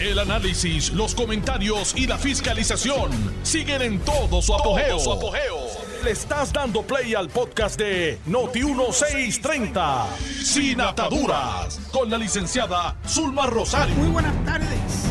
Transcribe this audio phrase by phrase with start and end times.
[0.00, 3.10] El análisis, los comentarios y la fiscalización
[3.42, 4.96] siguen en todo su apogeo.
[6.04, 10.06] Le estás dando play al podcast de Noti1630,
[10.44, 13.96] Sin Ataduras, con la licenciada Zulma Rosario.
[13.96, 15.08] Muy buenas tardes.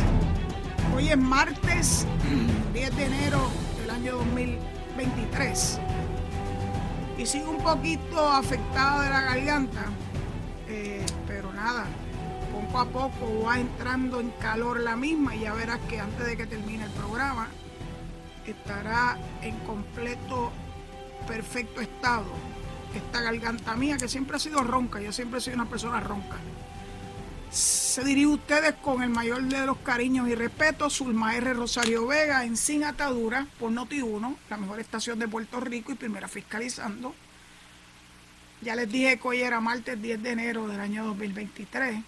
[0.95, 2.05] Hoy es martes
[2.73, 3.41] 10 de enero
[3.81, 5.79] del año 2023.
[7.17, 9.85] Y sigo un poquito afectada de la garganta,
[10.69, 11.87] eh, pero nada,
[12.67, 16.37] poco a poco va entrando en calor la misma y ya verás que antes de
[16.37, 17.47] que termine el programa
[18.45, 20.51] estará en completo,
[21.27, 22.25] perfecto estado.
[22.95, 26.37] Esta garganta mía que siempre ha sido ronca, yo siempre he sido una persona ronca.
[27.51, 31.53] Se dirige ustedes con el mayor de los cariños y respetos, Zulma R.
[31.53, 36.27] Rosario Vega en Sin Atadura por Noti1, la mejor estación de Puerto Rico y primera
[36.27, 37.15] fiscalizando.
[38.61, 42.03] Ya les dije que hoy era martes 10 de enero del año 2023.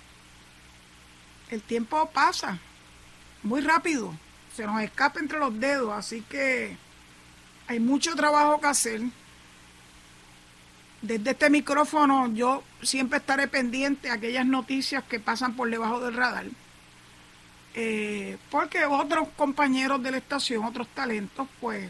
[1.49, 2.59] El tiempo pasa
[3.43, 4.13] muy rápido,
[4.55, 6.77] se nos escapa entre los dedos, así que
[7.67, 9.01] hay mucho trabajo que hacer.
[11.01, 16.13] Desde este micrófono yo siempre estaré pendiente a aquellas noticias que pasan por debajo del
[16.13, 16.45] radar.
[17.73, 21.89] Eh, porque otros compañeros de la estación, otros talentos, pues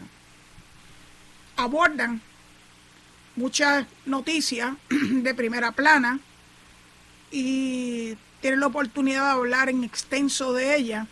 [1.56, 2.20] abordan
[3.36, 6.20] muchas noticias de primera plana
[7.30, 11.06] y tienen la oportunidad de hablar en extenso de ellas.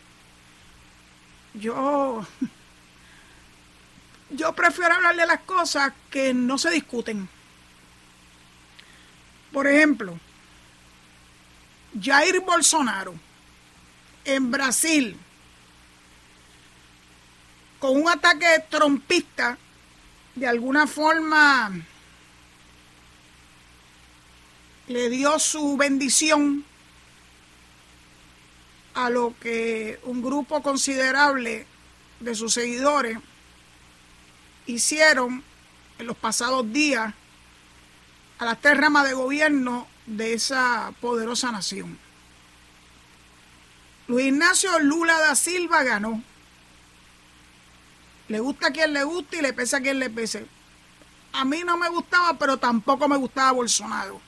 [1.54, 2.26] Yo,
[4.30, 7.28] yo prefiero hablar de las cosas que no se discuten.
[9.52, 10.18] Por ejemplo,
[12.00, 13.14] Jair Bolsonaro
[14.24, 15.16] en Brasil
[17.78, 19.56] con un ataque trompista
[20.34, 21.70] de alguna forma
[24.88, 26.64] le dio su bendición
[28.98, 31.68] a lo que un grupo considerable
[32.18, 33.16] de sus seguidores
[34.66, 35.44] hicieron
[36.00, 37.14] en los pasados días
[38.40, 41.96] a las tres ramas de gobierno de esa poderosa nación.
[44.08, 46.20] Luis Ignacio Lula da Silva ganó.
[48.26, 50.44] Le gusta a quien le guste y le pesa a quien le pese.
[51.34, 54.20] A mí no me gustaba, pero tampoco me gustaba Bolsonaro.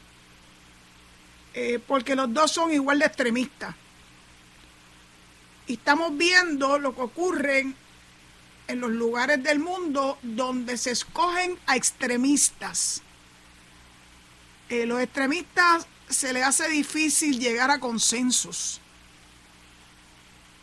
[1.55, 3.75] Eh, porque los dos son igual de extremistas.
[5.71, 7.75] Y estamos viendo lo que ocurre
[8.67, 13.03] en los lugares del mundo donde se escogen a extremistas.
[14.69, 18.81] Eh, los extremistas se les hace difícil llegar a consensos.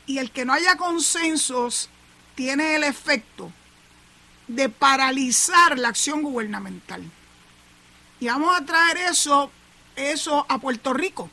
[0.07, 1.89] Y el que no haya consensos
[2.35, 3.49] tiene el efecto
[4.49, 7.01] de paralizar la acción gubernamental.
[8.19, 9.51] Y vamos a traer eso,
[9.95, 11.29] eso a Puerto Rico.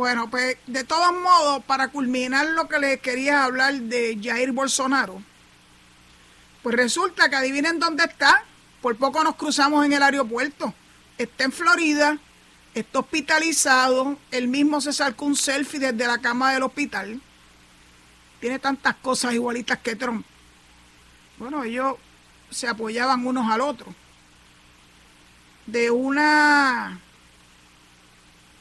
[0.00, 5.22] Bueno, pues de todos modos, para culminar lo que les quería hablar de Jair Bolsonaro,
[6.62, 8.46] pues resulta que adivinen dónde está.
[8.80, 10.72] Por poco nos cruzamos en el aeropuerto.
[11.18, 12.16] Está en Florida,
[12.72, 17.20] está hospitalizado, él mismo se sacó un selfie desde la cama del hospital.
[18.40, 20.24] Tiene tantas cosas igualitas que Trump.
[21.36, 21.96] Bueno, ellos
[22.48, 23.94] se apoyaban unos al otro.
[25.66, 26.98] De una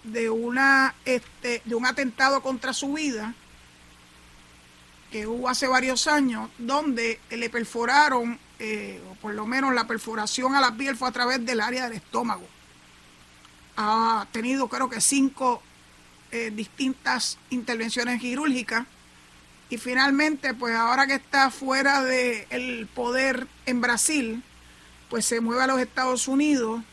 [0.03, 3.33] de una este de un atentado contra su vida
[5.11, 10.55] que hubo hace varios años donde le perforaron eh, o por lo menos la perforación
[10.55, 12.47] a la piel fue a través del área del estómago.
[13.77, 15.63] Ha tenido creo que cinco
[16.31, 18.85] eh, distintas intervenciones quirúrgicas.
[19.69, 24.43] Y finalmente pues ahora que está fuera del poder en Brasil
[25.09, 26.83] pues se mueve a los Estados Unidos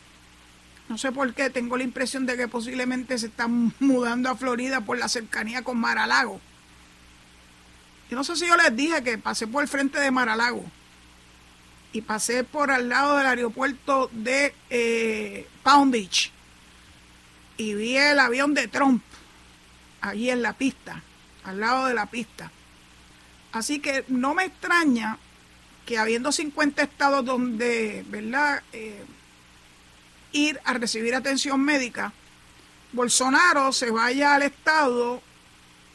[0.88, 4.80] no sé por qué, tengo la impresión de que posiblemente se están mudando a Florida
[4.82, 6.40] por la cercanía con Maralago.
[8.08, 10.64] Yo no sé si yo les dije que pasé por el frente de Maralago
[11.92, 16.30] y pasé por al lado del aeropuerto de eh, Palm Beach
[17.56, 19.02] y vi el avión de Trump
[20.00, 21.02] allí en la pista,
[21.42, 22.52] al lado de la pista.
[23.50, 25.18] Así que no me extraña
[25.84, 28.62] que habiendo 50 estados donde, ¿verdad?
[28.72, 29.04] Eh,
[30.32, 32.12] ir a recibir atención médica,
[32.92, 35.22] Bolsonaro se vaya al estado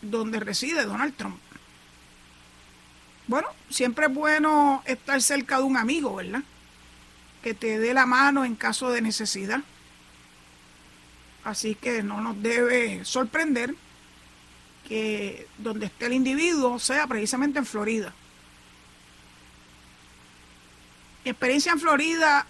[0.01, 1.39] donde reside Donald Trump.
[3.27, 6.43] Bueno, siempre es bueno estar cerca de un amigo, ¿verdad?
[7.41, 9.61] Que te dé la mano en caso de necesidad.
[11.43, 13.73] Así que no nos debe sorprender
[14.87, 18.13] que donde esté el individuo sea precisamente en Florida.
[21.23, 22.45] Experiencia en Florida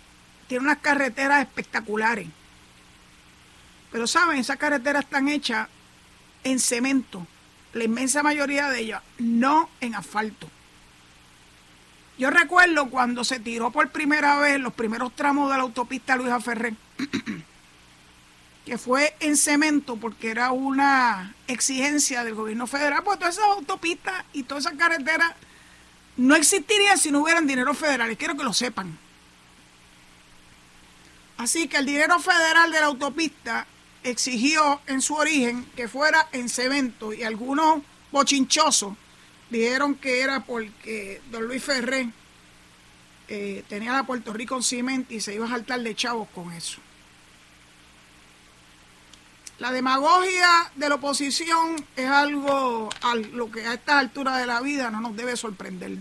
[0.52, 2.28] tiene unas carreteras espectaculares.
[3.90, 5.70] Pero saben, esas carreteras están hechas
[6.44, 7.26] en cemento,
[7.72, 10.50] la inmensa mayoría de ellas, no en asfalto.
[12.18, 16.42] Yo recuerdo cuando se tiró por primera vez los primeros tramos de la autopista Luisa
[16.42, 16.74] Ferrer,
[18.66, 24.26] que fue en cemento porque era una exigencia del gobierno federal, pues todas esas autopistas
[24.34, 25.32] y todas esas carreteras
[26.18, 28.18] no existirían si no hubieran dinero federal.
[28.18, 29.00] Quiero que lo sepan.
[31.42, 33.66] Así que el dinero federal de la autopista
[34.04, 38.94] exigió en su origen que fuera en cemento y algunos bochinchosos
[39.50, 42.12] dijeron que era porque don Luis Ferré
[43.28, 46.52] eh, tenía la Puerto Rico en cemento y se iba a saltar de chavos con
[46.52, 46.80] eso.
[49.58, 54.62] La demagogia de la oposición es algo a lo que a esta altura de la
[54.62, 55.98] vida no nos debe sorprender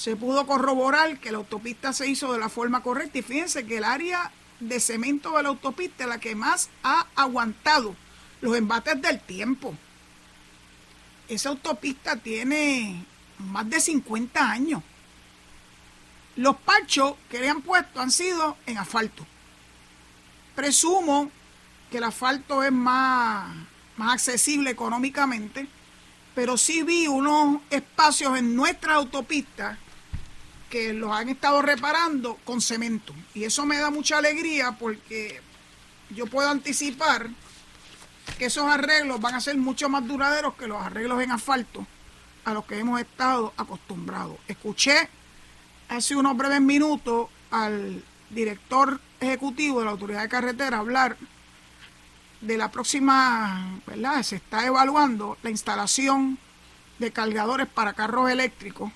[0.00, 3.76] se pudo corroborar que la autopista se hizo de la forma correcta y fíjense que
[3.76, 7.94] el área de cemento de la autopista es la que más ha aguantado
[8.40, 9.76] los embates del tiempo.
[11.28, 13.04] Esa autopista tiene
[13.40, 14.82] más de 50 años.
[16.34, 19.26] Los parchos que le han puesto han sido en asfalto.
[20.54, 21.30] Presumo
[21.90, 23.54] que el asfalto es más,
[23.98, 25.68] más accesible económicamente,
[26.34, 29.78] pero sí vi unos espacios en nuestra autopista
[30.70, 33.12] que los han estado reparando con cemento.
[33.34, 35.40] Y eso me da mucha alegría porque
[36.10, 37.28] yo puedo anticipar
[38.38, 41.86] que esos arreglos van a ser mucho más duraderos que los arreglos en asfalto
[42.44, 44.36] a los que hemos estado acostumbrados.
[44.46, 45.08] Escuché
[45.88, 51.16] hace unos breves minutos al director ejecutivo de la Autoridad de Carretera hablar
[52.40, 54.22] de la próxima, ¿verdad?
[54.22, 56.38] Se está evaluando la instalación
[57.00, 58.92] de cargadores para carros eléctricos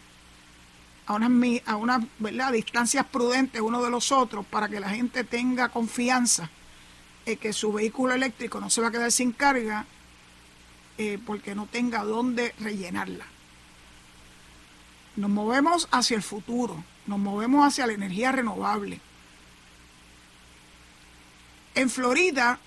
[1.07, 2.53] a unas, a unas ¿verdad?
[2.53, 6.51] distancias prudentes uno de los otros para que la gente tenga confianza
[7.27, 9.87] en que su vehículo eléctrico no se va a quedar sin carga
[10.99, 13.27] eh, porque no tenga dónde rellenarla.
[15.17, 19.01] Nos movemos hacia el futuro, nos movemos hacia la energía renovable.
[21.75, 22.59] En Florida,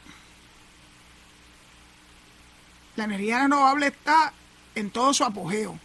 [2.96, 4.34] la energía renovable está
[4.76, 5.80] en todo su apogeo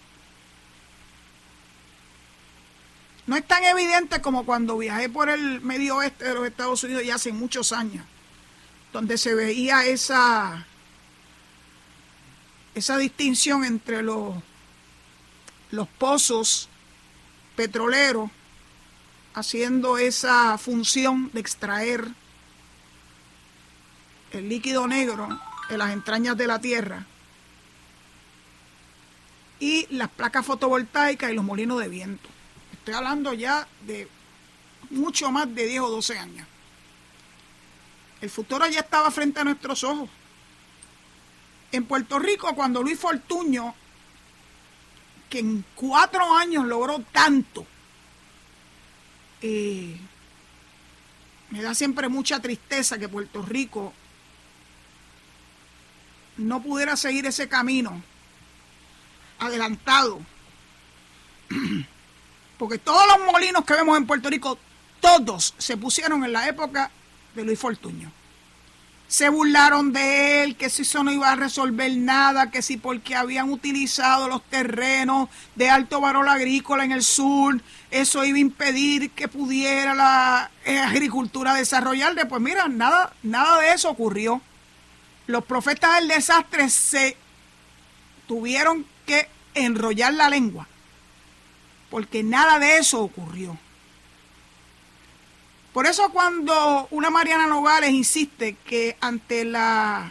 [3.27, 7.05] No es tan evidente como cuando viajé por el medio oeste de los Estados Unidos
[7.05, 8.05] ya hace muchos años,
[8.93, 10.67] donde se veía esa,
[12.75, 14.35] esa distinción entre los,
[15.71, 16.69] los pozos
[17.55, 18.31] petroleros
[19.35, 22.07] haciendo esa función de extraer
[24.33, 25.29] el líquido negro
[25.71, 27.07] en las entrañas de la tierra
[29.61, 32.32] y las placas fotovoltaicas y los molinos de viento.
[32.83, 34.09] Estoy hablando ya de
[34.91, 36.49] mucho más de 10 o 12 años.
[38.21, 40.11] El futuro ya estaba frente a nuestros ojos.
[41.71, 43.73] En Puerto Rico, cuando Luis Fortuño,
[45.31, 47.65] que en cuatro años logró tanto,
[49.43, 49.97] eh,
[51.51, 53.93] me da siempre mucha tristeza que Puerto Rico
[56.37, 58.03] no pudiera seguir ese camino
[59.39, 60.21] adelantado
[62.63, 64.57] porque todos los molinos que vemos en Puerto Rico,
[65.01, 66.93] todos se pusieron en la época
[67.35, 68.13] de Luis Fortuño.
[69.09, 73.17] Se burlaron de él, que si eso no iba a resolver nada, que si porque
[73.17, 79.11] habían utilizado los terrenos de alto valor agrícola en el sur, eso iba a impedir
[79.11, 82.27] que pudiera la eh, agricultura desarrollarse.
[82.27, 84.41] Pues mira, nada, nada de eso ocurrió.
[85.27, 87.17] Los profetas del desastre se
[88.29, 90.69] tuvieron que enrollar la lengua
[91.93, 93.55] porque nada de eso ocurrió.
[95.75, 100.11] Por eso cuando una Mariana Nogales insiste que ante la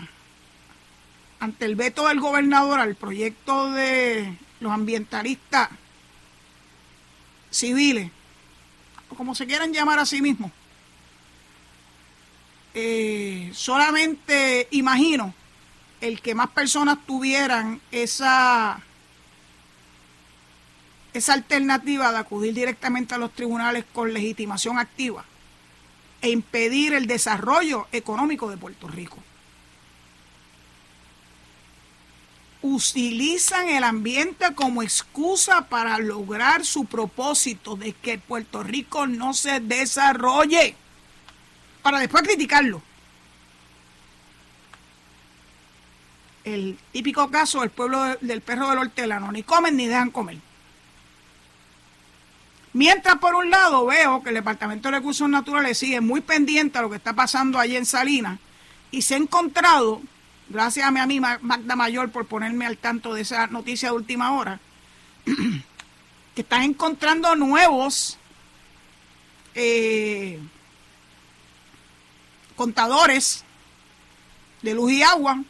[1.39, 5.69] ante el veto del gobernador al proyecto de los ambientalistas
[7.50, 8.11] civiles,
[9.09, 10.51] o como se quieran llamar a sí mismos,
[12.75, 15.33] eh, solamente imagino
[16.00, 18.83] el que más personas tuvieran esa
[21.13, 25.25] esa alternativa de acudir directamente a los tribunales con legitimación activa
[26.22, 29.18] e impedir el desarrollo económico de Puerto Rico.
[32.62, 39.60] Utilizan el ambiente como excusa para lograr su propósito de que Puerto Rico no se
[39.60, 40.75] desarrolle,
[41.82, 42.84] para después criticarlo.
[46.44, 50.38] El típico caso del pueblo del perro del hortelano, ni comen ni dejan comer.
[52.73, 56.81] Mientras por un lado veo que el Departamento de Recursos Naturales sigue muy pendiente a
[56.81, 58.39] lo que está pasando allí en Salinas
[58.91, 60.01] y se ha encontrado
[60.51, 64.33] Gracias a mi amiga Magda Mayor por ponerme al tanto de esa noticia de última
[64.33, 64.59] hora.
[66.35, 68.17] que están encontrando nuevos
[69.55, 70.39] eh,
[72.57, 73.45] contadores
[74.61, 75.41] de luz y agua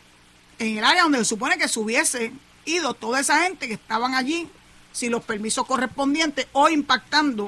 [0.60, 2.32] en el área donde se supone que se hubiese
[2.66, 4.48] ido toda esa gente que estaban allí
[4.92, 7.48] sin los permisos correspondientes o impactando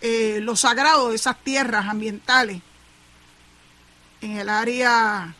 [0.00, 2.62] eh, lo sagrado de esas tierras ambientales
[4.20, 5.34] en el área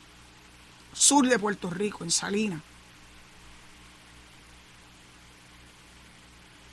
[0.92, 2.60] sur de Puerto Rico, en Salinas.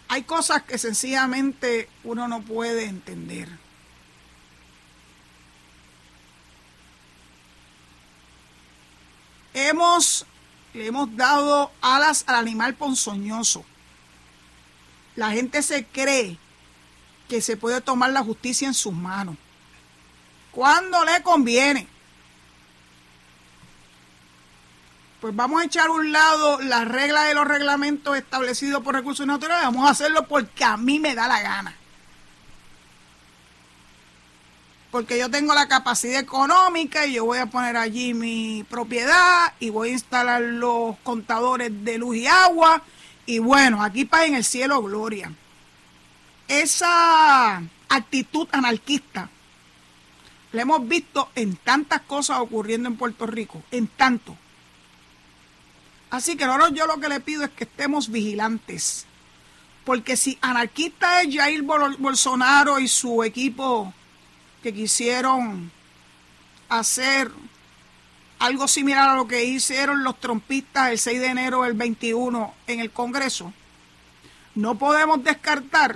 [0.09, 3.49] Hay cosas que sencillamente uno no puede entender.
[9.53, 10.25] Hemos,
[10.77, 13.65] le hemos dado alas al animal ponzoñoso.
[15.15, 16.37] La gente se cree
[17.27, 19.35] que se puede tomar la justicia en sus manos.
[20.51, 21.87] Cuando le conviene.
[25.19, 29.25] Pues vamos a echar a un lado las reglas de los reglamentos establecidos por recursos
[29.25, 29.65] naturales.
[29.65, 31.76] Vamos a hacerlo porque a mí me da la gana.
[34.97, 39.69] Porque yo tengo la capacidad económica y yo voy a poner allí mi propiedad y
[39.69, 42.81] voy a instalar los contadores de luz y agua.
[43.27, 45.31] Y bueno, aquí para en el cielo gloria
[46.47, 49.29] esa actitud anarquista
[50.51, 54.35] la hemos visto en tantas cosas ocurriendo en Puerto Rico, en tanto.
[56.09, 59.05] Así que ahora yo lo que le pido es que estemos vigilantes.
[59.85, 63.93] Porque si anarquista es Jair Bolsonaro y su equipo
[64.67, 65.71] que quisieron
[66.67, 67.31] hacer
[68.37, 72.81] algo similar a lo que hicieron los trompistas el 6 de enero del 21 en
[72.81, 73.53] el Congreso,
[74.55, 75.95] no podemos descartar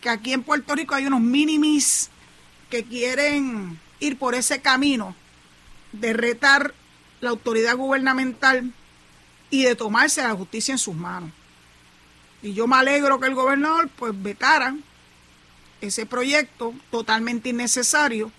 [0.00, 2.10] que aquí en Puerto Rico hay unos minimis
[2.70, 5.14] que quieren ir por ese camino
[5.92, 6.74] de retar
[7.20, 8.72] la autoridad gubernamental
[9.48, 11.30] y de tomarse la justicia en sus manos.
[12.42, 14.74] Y yo me alegro que el gobernador pues vetara
[15.82, 18.32] ese proyecto totalmente innecesario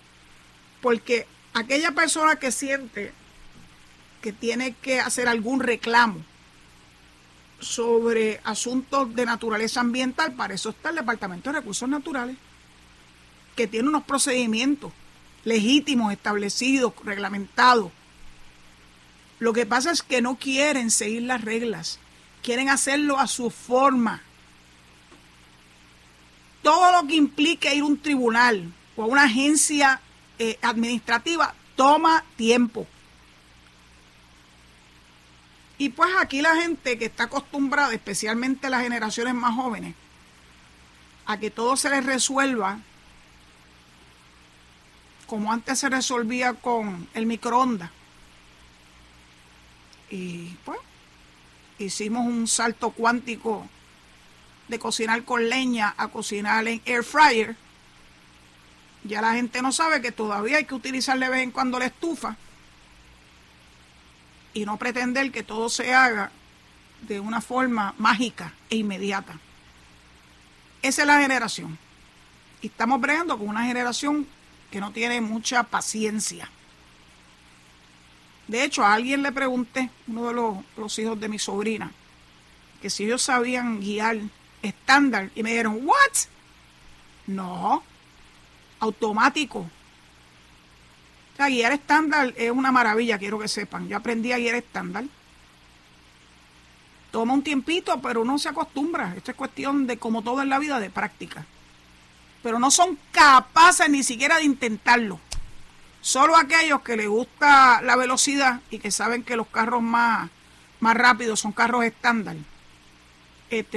[0.80, 3.12] porque aquella persona que siente
[4.20, 6.24] que tiene que hacer algún reclamo
[7.60, 12.36] sobre asuntos de naturaleza ambiental, para eso está el Departamento de Recursos Naturales,
[13.54, 14.92] que tiene unos procedimientos
[15.44, 17.92] legítimos, establecidos, reglamentados.
[19.38, 21.98] Lo que pasa es que no quieren seguir las reglas,
[22.42, 24.22] quieren hacerlo a su forma.
[26.64, 30.00] Todo lo que implique ir a un tribunal o a una agencia
[30.38, 32.86] eh, administrativa toma tiempo.
[35.76, 39.94] Y pues aquí la gente que está acostumbrada, especialmente las generaciones más jóvenes,
[41.26, 42.80] a que todo se les resuelva
[45.26, 47.90] como antes se resolvía con el microondas.
[50.10, 50.78] Y pues
[51.78, 53.68] hicimos un salto cuántico
[54.68, 57.56] de cocinar con leña a cocinar en air fryer.
[59.04, 61.86] Ya la gente no sabe que todavía hay que utilizar de vez en cuando la
[61.86, 62.36] estufa
[64.54, 66.30] y no pretender que todo se haga
[67.02, 69.38] de una forma mágica e inmediata.
[70.80, 71.76] Esa es la generación.
[72.62, 74.26] Y estamos bregando con una generación
[74.70, 76.48] que no tiene mucha paciencia.
[78.48, 81.90] De hecho, a alguien le pregunté, uno de los, los hijos de mi sobrina,
[82.80, 84.18] que si ellos sabían guiar
[84.64, 86.16] estándar y me dijeron, ¿what?
[87.26, 87.82] No,
[88.80, 89.66] automático.
[91.38, 93.88] O guiar estándar es una maravilla, quiero que sepan.
[93.88, 95.04] Yo aprendí a guiar estándar.
[97.10, 99.14] Toma un tiempito, pero uno se acostumbra.
[99.16, 101.44] Esto es cuestión de, como todo en la vida, de práctica.
[102.42, 105.18] Pero no son capaces ni siquiera de intentarlo.
[106.00, 110.30] Solo aquellos que les gusta la velocidad y que saben que los carros más,
[110.80, 112.36] más rápidos son carros estándar,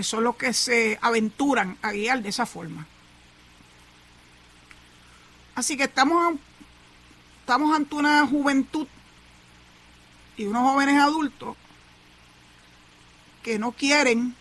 [0.01, 2.87] son los que se aventuran a guiar de esa forma.
[5.55, 6.35] Así que estamos
[7.41, 8.87] estamos ante una juventud
[10.35, 11.55] y unos jóvenes adultos
[13.41, 14.35] que no quieren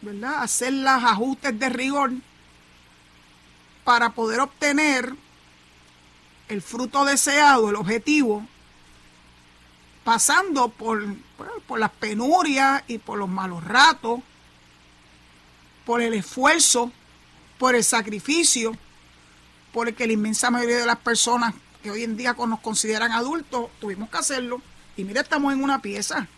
[0.00, 0.42] ¿verdad?
[0.42, 2.12] hacer los ajustes de rigor
[3.84, 5.14] para poder obtener
[6.48, 8.46] el fruto deseado, el objetivo,
[10.06, 11.04] pasando por,
[11.66, 14.20] por las penurias y por los malos ratos,
[15.84, 16.90] por el esfuerzo,
[17.58, 18.72] por el sacrificio
[19.76, 24.08] porque la inmensa mayoría de las personas que hoy en día nos consideran adultos, tuvimos
[24.08, 24.62] que hacerlo.
[24.96, 26.28] Y mira, estamos en una pieza.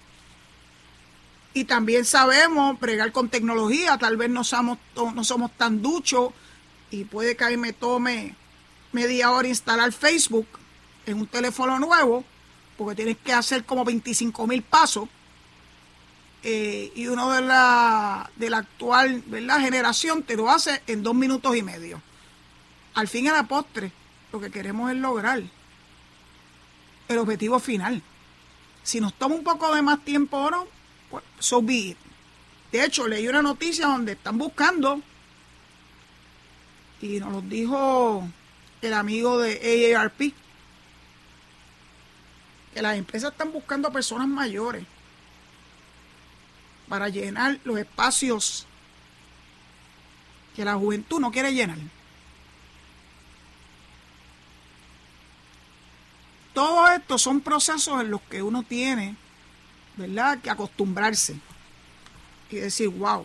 [1.54, 6.30] Y también sabemos bregar con tecnología, tal vez no somos, no somos tan duchos
[6.90, 8.34] y puede que ahí me tome
[8.90, 10.48] media hora instalar Facebook
[11.06, 12.24] en un teléfono nuevo,
[12.78, 15.08] porque tienes que hacer como 25 mil pasos.
[16.44, 19.24] Eh, y uno de la, de la actual
[19.60, 22.00] generación te lo hace en dos minutos y medio.
[22.94, 23.92] Al fin a la postre,
[24.32, 25.42] lo que queremos es lograr
[27.08, 28.00] el objetivo final.
[28.84, 30.66] Si nos toma un poco de más tiempo o no,
[31.10, 31.96] pues so be
[32.70, 35.02] De hecho, leí una noticia donde están buscando,
[37.00, 38.28] y nos lo dijo
[38.80, 40.32] el amigo de AARP,
[42.74, 44.84] que las empresas están buscando a personas mayores
[46.88, 48.66] para llenar los espacios
[50.56, 51.78] que la juventud no quiere llenar.
[56.52, 59.14] Todo esto son procesos en los que uno tiene,
[59.96, 61.38] ¿verdad?, que acostumbrarse
[62.50, 63.24] y decir, wow.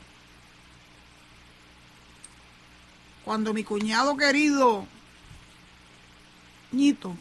[3.25, 4.85] Cuando mi cuñado querido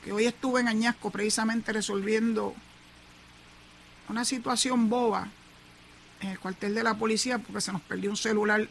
[0.03, 2.55] Que hoy estuve en Añasco precisamente resolviendo
[4.09, 5.29] una situación boba
[6.23, 8.67] en el cuartel de la policía porque se nos perdió un celular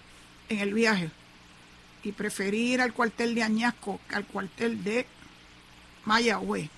[0.50, 1.12] en el viaje
[2.04, 5.06] y preferí ir al cuartel de Añasco que al cuartel de
[6.06, 6.72] Mayagüez.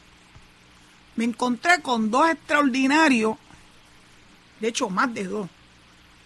[1.16, 3.38] Me encontré con dos extraordinarios,
[4.60, 5.50] de hecho más de dos,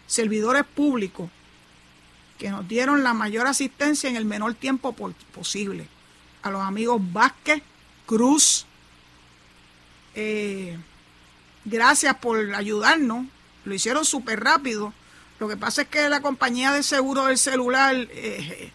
[0.07, 1.29] servidores públicos
[2.39, 5.88] que nos dieron la mayor asistencia en el menor tiempo posible
[6.41, 7.62] a los amigos Vázquez,
[8.06, 8.65] Cruz.
[10.15, 10.77] Eh,
[11.65, 13.25] gracias por ayudarnos.
[13.65, 14.94] Lo hicieron súper rápido.
[15.39, 18.72] Lo que pasa es que la compañía de seguro del celular eh,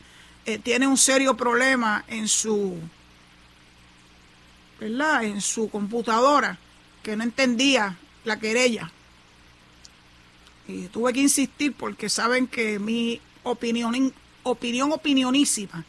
[0.47, 2.79] eh, tiene un serio problema en su,
[4.79, 5.25] ¿verdad?
[5.25, 6.59] En su computadora,
[7.03, 8.91] que no entendía la querella.
[10.69, 14.15] Y tuve que insistir porque saben que mi opinión,
[14.45, 15.85] opinión opinionísima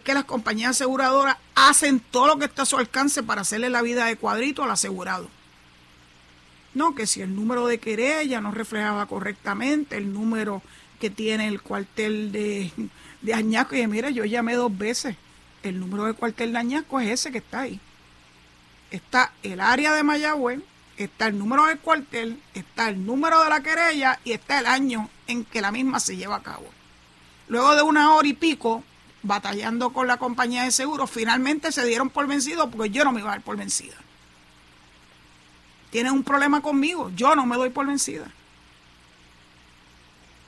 [0.00, 3.82] que las compañías aseguradoras hacen todo lo que está a su alcance para hacerle la
[3.82, 5.28] vida de cuadrito al asegurado.
[6.74, 10.62] No, que si el número de querella no reflejaba correctamente el número
[11.00, 12.70] que tiene el cuartel de,
[13.22, 15.16] de Añasco, y mire, yo llamé dos veces,
[15.62, 17.80] el número de cuartel de Añasco es ese que está ahí.
[18.90, 20.60] Está el área de Mayagüez,
[20.96, 25.08] está el número del cuartel, está el número de la querella y está el año
[25.26, 26.66] en que la misma se lleva a cabo.
[27.48, 28.84] Luego de una hora y pico,
[29.22, 33.20] batallando con la compañía de seguros, finalmente se dieron por vencidos porque yo no me
[33.20, 33.96] iba a dar por vencida.
[35.90, 38.30] Tienen un problema conmigo, yo no me doy por vencida.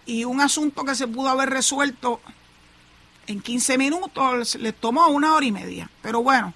[0.06, 2.20] Y un asunto que se pudo haber resuelto
[3.26, 5.90] en 15 minutos les tomó una hora y media.
[6.02, 6.52] Pero bueno,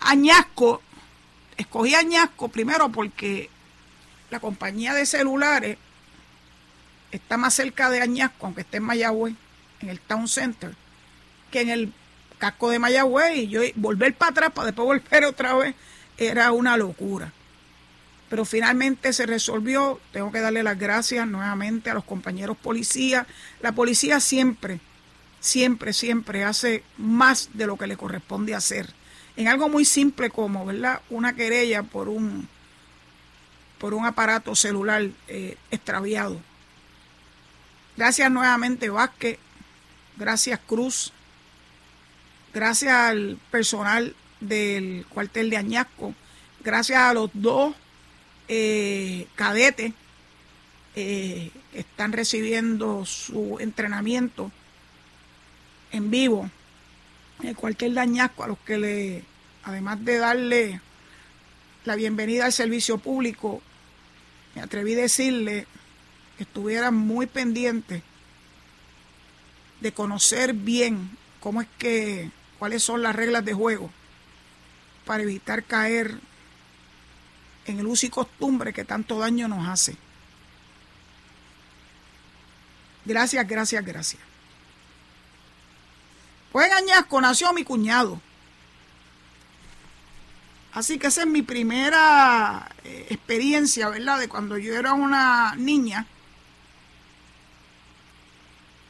[0.00, 0.82] Añasco,
[1.56, 3.50] escogí Añasco primero porque
[4.30, 5.78] la compañía de celulares
[7.10, 9.34] está más cerca de Añasco, aunque esté en Mayagüez
[9.82, 10.74] en el Town Center,
[11.50, 11.92] que en el
[12.38, 15.74] casco de Mayagüez y yo volver para atrás para después volver otra vez
[16.16, 17.32] era una locura.
[18.28, 20.00] Pero finalmente se resolvió.
[20.12, 23.26] Tengo que darle las gracias nuevamente a los compañeros policías.
[23.60, 24.80] La policía siempre,
[25.38, 28.92] siempre, siempre hace más de lo que le corresponde hacer.
[29.36, 31.00] En algo muy simple como, ¿verdad?
[31.10, 32.48] Una querella por un,
[33.78, 36.40] por un aparato celular eh, extraviado.
[37.96, 39.38] Gracias nuevamente, Vázquez,
[40.16, 41.12] gracias Cruz,
[42.52, 46.14] gracias al personal del cuartel de Añasco,
[46.62, 47.74] gracias a los dos
[48.48, 49.92] eh, cadetes
[50.94, 54.50] eh, que están recibiendo su entrenamiento
[55.90, 56.50] en vivo
[57.40, 59.24] en el cuartel de Añasco, a los que le,
[59.64, 60.80] además de darle
[61.84, 63.62] la bienvenida al servicio público,
[64.54, 65.66] me atreví a decirle
[66.36, 68.02] que estuvieran muy pendientes
[69.82, 73.90] de conocer bien cómo es que, cuáles son las reglas de juego
[75.04, 76.20] para evitar caer
[77.66, 79.96] en el uso y costumbre que tanto daño nos hace.
[83.04, 84.22] Gracias, gracias, gracias.
[86.52, 88.20] Pues en Añasco nació mi cuñado.
[90.72, 94.20] Así que esa es mi primera eh, experiencia, ¿verdad?
[94.20, 96.06] De cuando yo era una niña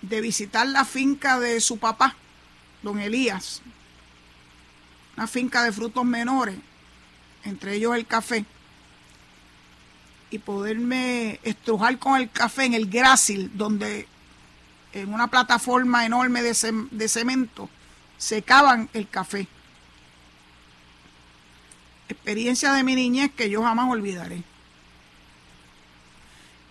[0.02, 2.16] de visitar la finca de su papá,
[2.82, 3.62] don Elías,
[5.16, 6.56] una finca de frutos menores,
[7.44, 8.44] entre ellos el café,
[10.30, 14.08] y poderme estrujar con el café en el grácil, donde
[14.92, 16.56] en una plataforma enorme de,
[16.90, 17.68] de cemento
[18.18, 19.46] secaban el café.
[22.08, 24.42] Experiencia de mi niñez que yo jamás olvidaré.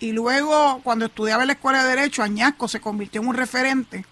[0.02, 4.04] Y luego, cuando estudiaba en la Escuela de Derecho, Añasco se convirtió en un referente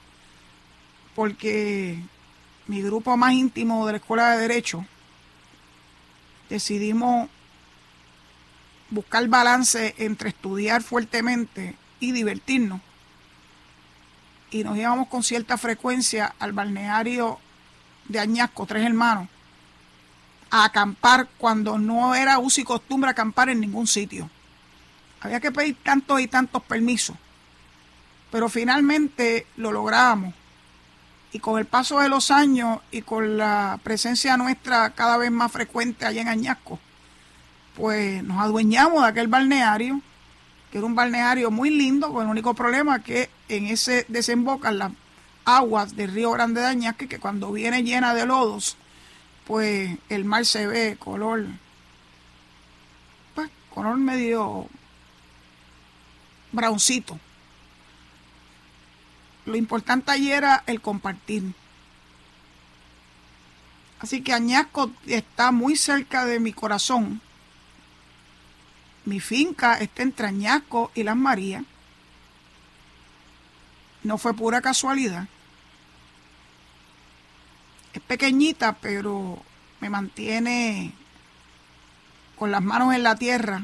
[1.16, 2.00] porque
[2.68, 4.86] mi grupo más íntimo de la Escuela de Derecho,
[6.48, 7.28] decidimos
[8.92, 12.80] buscar balance entre estudiar fuertemente y divertirnos.
[14.52, 17.40] Y nos íbamos con cierta frecuencia al balneario
[18.08, 19.28] de Añasco, Tres Hermanos,
[20.52, 24.30] a acampar cuando no era uso y costumbre acampar en ningún sitio.
[25.22, 27.16] Había que pedir tantos y tantos permisos,
[28.32, 30.34] pero finalmente lo logramos.
[31.32, 35.52] Y con el paso de los años y con la presencia nuestra cada vez más
[35.52, 36.80] frecuente allá en Añasco,
[37.76, 40.02] pues nos adueñamos de aquel balneario,
[40.72, 44.92] que era un balneario muy lindo, con el único problema que en ese desembocan las
[45.46, 48.78] aguas del río Grande de Añasco, que cuando viene llena de lodos,
[49.46, 51.46] pues el mar se ve color,
[53.36, 54.68] pues color medio
[56.52, 57.20] browncito.
[59.46, 61.54] Lo importante allí era el compartir.
[64.00, 67.22] Así que Añasco está muy cerca de mi corazón.
[69.06, 71.64] Mi finca está entre Añasco y Las Marías.
[74.04, 75.28] No fue pura casualidad.
[77.94, 79.44] Es pequeñita, pero
[79.82, 80.94] me mantiene
[82.38, 83.64] con las manos en la tierra,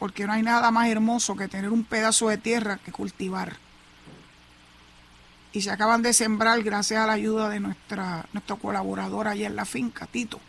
[0.00, 3.58] porque no hay nada más hermoso que tener un pedazo de tierra que cultivar.
[5.52, 9.56] Y se acaban de sembrar gracias a la ayuda de nuestra, nuestro colaborador allá en
[9.56, 10.40] la finca, Tito.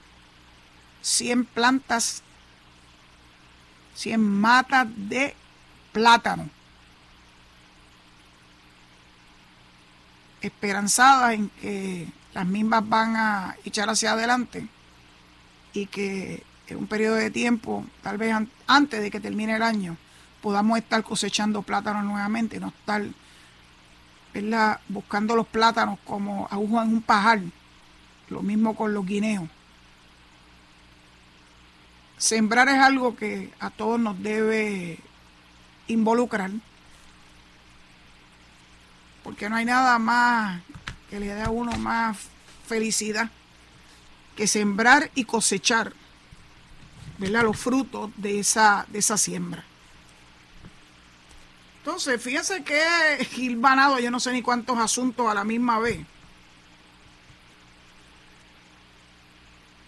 [1.02, 2.24] 100 plantas,
[3.96, 5.36] 100 matas de
[5.92, 6.50] plátano
[10.40, 14.66] esperanzada en que las mismas van a echar hacia adelante
[15.74, 18.34] y que en un periodo de tiempo, tal vez
[18.76, 19.98] antes de que termine el año,
[20.42, 23.04] podamos estar cosechando plátanos nuevamente, no estar
[24.88, 27.42] buscando los plátanos como agujas en un pajar,
[28.30, 29.50] lo mismo con los guineos.
[32.18, 35.00] Sembrar es algo que a todos nos debe
[35.88, 36.52] involucrar
[39.24, 40.62] porque no hay nada más
[41.10, 42.18] que le dé a uno más
[42.66, 43.30] felicidad
[44.36, 45.94] que sembrar y cosechar
[47.22, 47.44] ¿verdad?
[47.44, 49.64] los frutos de esa, de esa siembra.
[51.78, 56.00] Entonces, fíjense que Gilvanado, yo no sé ni cuántos asuntos a la misma vez.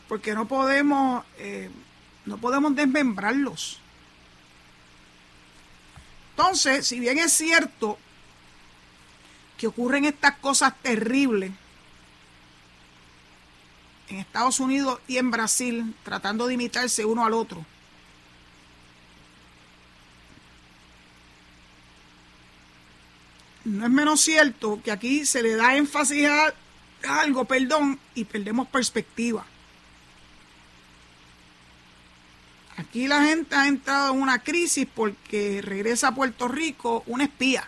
[0.07, 1.71] Porque no podemos, eh,
[2.25, 3.79] no podemos desmembrarlos.
[6.31, 7.97] Entonces, si bien es cierto
[9.57, 11.51] que ocurren estas cosas terribles
[14.09, 17.65] en Estados Unidos y en Brasil, tratando de imitarse uno al otro.
[23.65, 26.53] No es menos cierto que aquí se le da énfasis a
[27.21, 29.45] algo, perdón, y perdemos perspectiva.
[32.77, 37.67] Aquí la gente ha entrado en una crisis porque regresa a Puerto Rico una espía.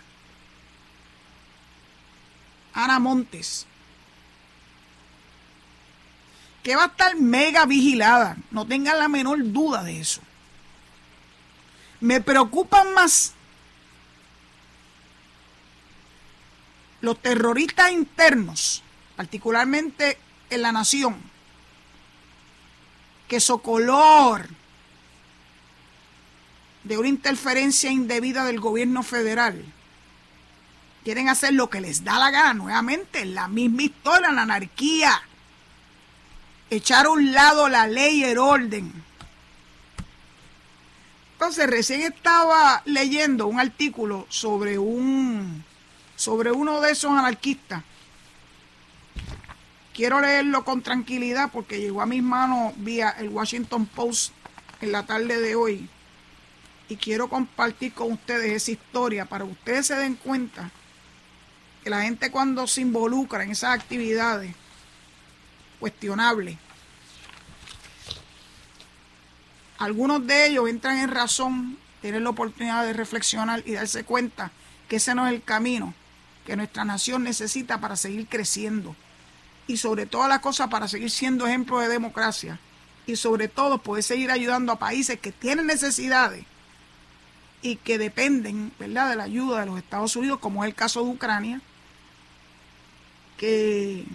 [2.73, 3.67] Ana Montes,
[6.65, 10.19] que va a estar mega vigilada, no tengan la menor duda de eso.
[11.99, 13.33] Me preocupan más
[17.01, 18.81] los terroristas internos,
[19.15, 20.17] particularmente
[20.49, 21.21] en la nación,
[23.27, 24.49] que color
[26.83, 29.63] de una interferencia indebida del gobierno federal
[31.03, 35.21] quieren hacer lo que les da la gana nuevamente, la misma historia, la anarquía.
[36.69, 38.91] Echar a un lado la ley y el orden.
[41.33, 45.63] Entonces, recién estaba leyendo un artículo sobre un
[46.15, 47.83] sobre uno de esos anarquistas.
[49.93, 54.33] Quiero leerlo con tranquilidad porque llegó a mis manos vía el Washington Post
[54.81, 55.89] en la tarde de hoy.
[56.89, 60.71] Y quiero compartir con ustedes esa historia para que ustedes se den cuenta
[61.83, 64.55] que la gente cuando se involucra en esas actividades
[65.79, 66.57] cuestionables,
[69.77, 74.51] algunos de ellos entran en razón, tienen la oportunidad de reflexionar y darse cuenta
[74.87, 75.93] que ese no es el camino
[76.45, 78.95] que nuestra nación necesita para seguir creciendo.
[79.67, 82.59] Y sobre todas las cosas para seguir siendo ejemplo de democracia.
[83.07, 86.45] Y sobre todo poder seguir ayudando a países que tienen necesidades
[87.61, 89.09] y que dependen ¿verdad?
[89.09, 91.61] de la ayuda de los Estados Unidos, como es el caso de Ucrania,
[93.37, 94.05] que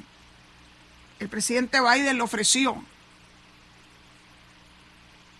[1.20, 2.82] el presidente Biden le ofreció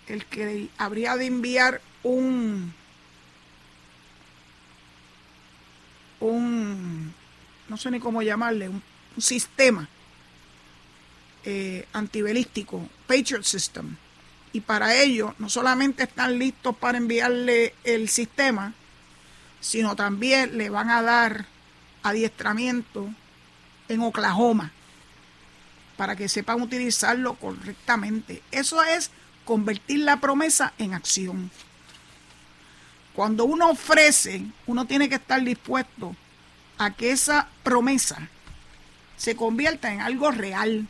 [0.07, 2.75] el que habría de enviar un
[6.21, 7.15] un
[7.69, 8.83] no sé ni cómo llamarle, un,
[9.19, 9.87] sistema
[11.45, 13.97] eh, antibelístico, Patriot System.
[14.53, 18.73] Y para ello no solamente están listos para enviarle el sistema,
[19.61, 21.47] sino también le van a dar
[22.03, 23.09] adiestramiento
[23.89, 24.73] en Oklahoma
[26.01, 28.43] para que sepan utilizarlo correctamente.
[28.51, 29.11] Eso es
[29.45, 31.51] convertir la promesa en acción.
[33.15, 36.17] Cuando uno ofrece, uno tiene que estar dispuesto
[36.79, 38.31] a que esa promesa
[39.19, 40.89] se convierta en algo real.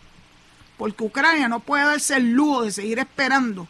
[0.78, 3.66] Porque Ucrania no puede darse el lujo de seguir esperando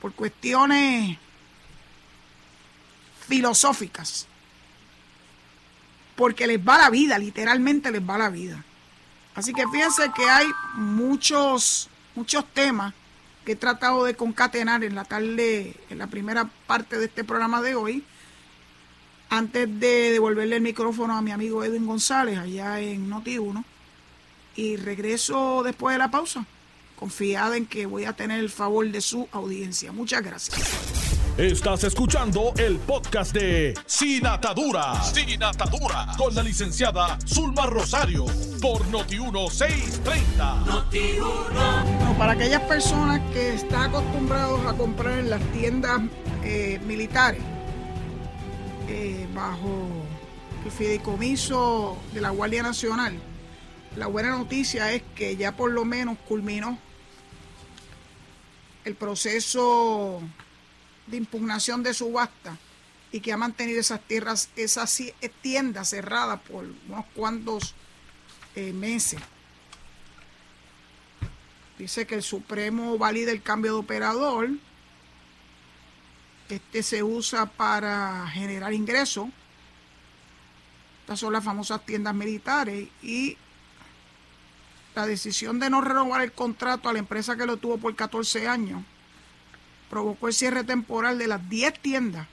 [0.00, 1.18] por cuestiones
[3.26, 4.28] filosóficas.
[6.14, 8.64] Porque les va la vida, literalmente les va la vida.
[9.34, 12.94] Así que fíjense que hay muchos, muchos temas
[13.44, 17.60] que he tratado de concatenar en la tarde, en la primera parte de este programa
[17.60, 18.04] de hoy,
[19.28, 23.64] antes de devolverle el micrófono a mi amigo Edwin González allá en Noti1.
[24.56, 26.46] Y regreso después de la pausa,
[26.94, 29.90] confiada en que voy a tener el favor de su audiencia.
[29.90, 30.93] Muchas gracias.
[31.36, 35.02] Estás escuchando el podcast de Sin Atadura.
[35.02, 36.06] Sin Atadura.
[36.16, 38.24] Con la licenciada Zulma Rosario.
[38.62, 40.64] Por Noti1630.
[40.64, 42.16] Noti1.
[42.18, 46.02] para aquellas personas que están acostumbrados a comprar en las tiendas
[46.44, 47.42] eh, militares,
[48.88, 49.88] eh, bajo
[50.64, 53.18] el fideicomiso de la Guardia Nacional,
[53.96, 56.78] la buena noticia es que ya por lo menos culminó
[58.84, 60.22] el proceso
[61.06, 62.56] de impugnación de subasta
[63.12, 65.00] y que ha mantenido esas tierras, esas
[65.40, 67.74] tiendas cerradas por unos cuantos
[68.56, 69.20] eh, meses.
[71.78, 74.50] Dice que el Supremo valida el cambio de operador.
[76.48, 79.28] Este se usa para generar ingresos.
[81.02, 83.36] Estas son las famosas tiendas militares y
[84.94, 88.48] la decisión de no renovar el contrato a la empresa que lo tuvo por 14
[88.48, 88.82] años
[89.94, 92.26] provocó el cierre temporal de las 10 tiendas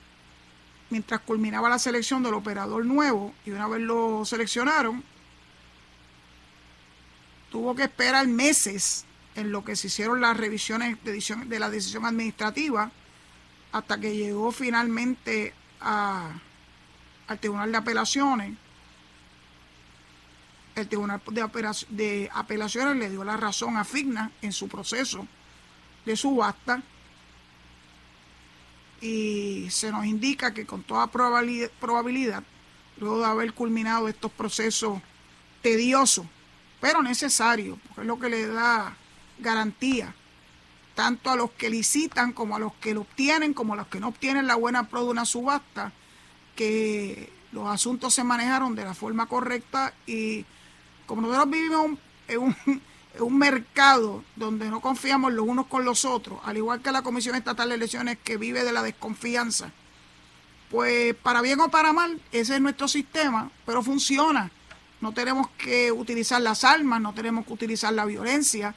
[0.90, 5.04] mientras culminaba la selección del operador nuevo y una vez lo seleccionaron,
[7.52, 9.04] tuvo que esperar meses
[9.36, 12.90] en lo que se hicieron las revisiones de, la decisión administrativa
[13.70, 16.32] hasta que llegó finalmente a,
[17.28, 18.54] al Tribunal de Apelaciones.
[20.74, 21.48] El Tribunal de,
[21.90, 25.28] de Apelaciones le dio la razón a Figna en su proceso
[26.04, 26.82] de subasta
[29.02, 32.44] y se nos indica que con toda probabilidad,
[32.98, 35.00] luego de haber culminado estos procesos
[35.60, 36.24] tediosos,
[36.80, 38.96] pero necesarios, porque es lo que le da
[39.38, 40.14] garantía
[40.94, 43.98] tanto a los que licitan como a los que lo obtienen, como a los que
[43.98, 45.92] no obtienen la buena pro de una subasta,
[46.54, 50.44] que los asuntos se manejaron de la forma correcta y
[51.06, 52.56] como nosotros vivimos en un,
[53.20, 57.36] un mercado donde no confiamos los unos con los otros, al igual que la Comisión
[57.36, 59.70] Estatal de Elecciones que vive de la desconfianza,
[60.70, 64.50] pues para bien o para mal, ese es nuestro sistema, pero funciona.
[65.00, 68.74] No tenemos que utilizar las armas, no tenemos que utilizar la violencia,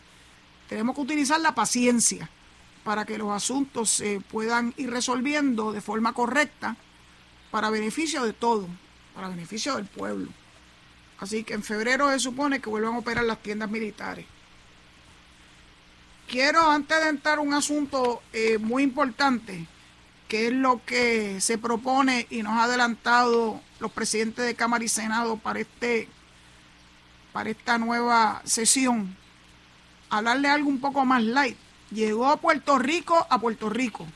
[0.67, 2.29] tenemos que utilizar la paciencia
[2.83, 6.75] para que los asuntos se puedan ir resolviendo de forma correcta
[7.51, 8.67] para beneficio de todos,
[9.13, 10.29] para beneficio del pueblo.
[11.19, 14.25] Así que en febrero se supone que vuelvan a operar las tiendas militares.
[16.27, 19.67] Quiero, antes de entrar un asunto eh, muy importante,
[20.27, 24.87] que es lo que se propone y nos ha adelantado los presidentes de Cámara y
[24.87, 26.09] Senado para, este,
[27.31, 29.15] para esta nueva sesión,
[30.09, 31.57] hablarle algo un poco más light.
[31.91, 34.07] Llegó a Puerto Rico, a Puerto Rico.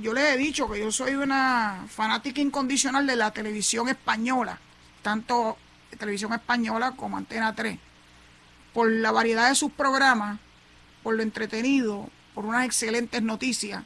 [0.00, 4.58] Yo les he dicho que yo soy una fanática incondicional de la televisión española
[5.02, 5.56] tanto
[5.98, 7.78] televisión española como Antena 3,
[8.72, 10.38] por la variedad de sus programas,
[11.02, 13.84] por lo entretenido, por unas excelentes noticias,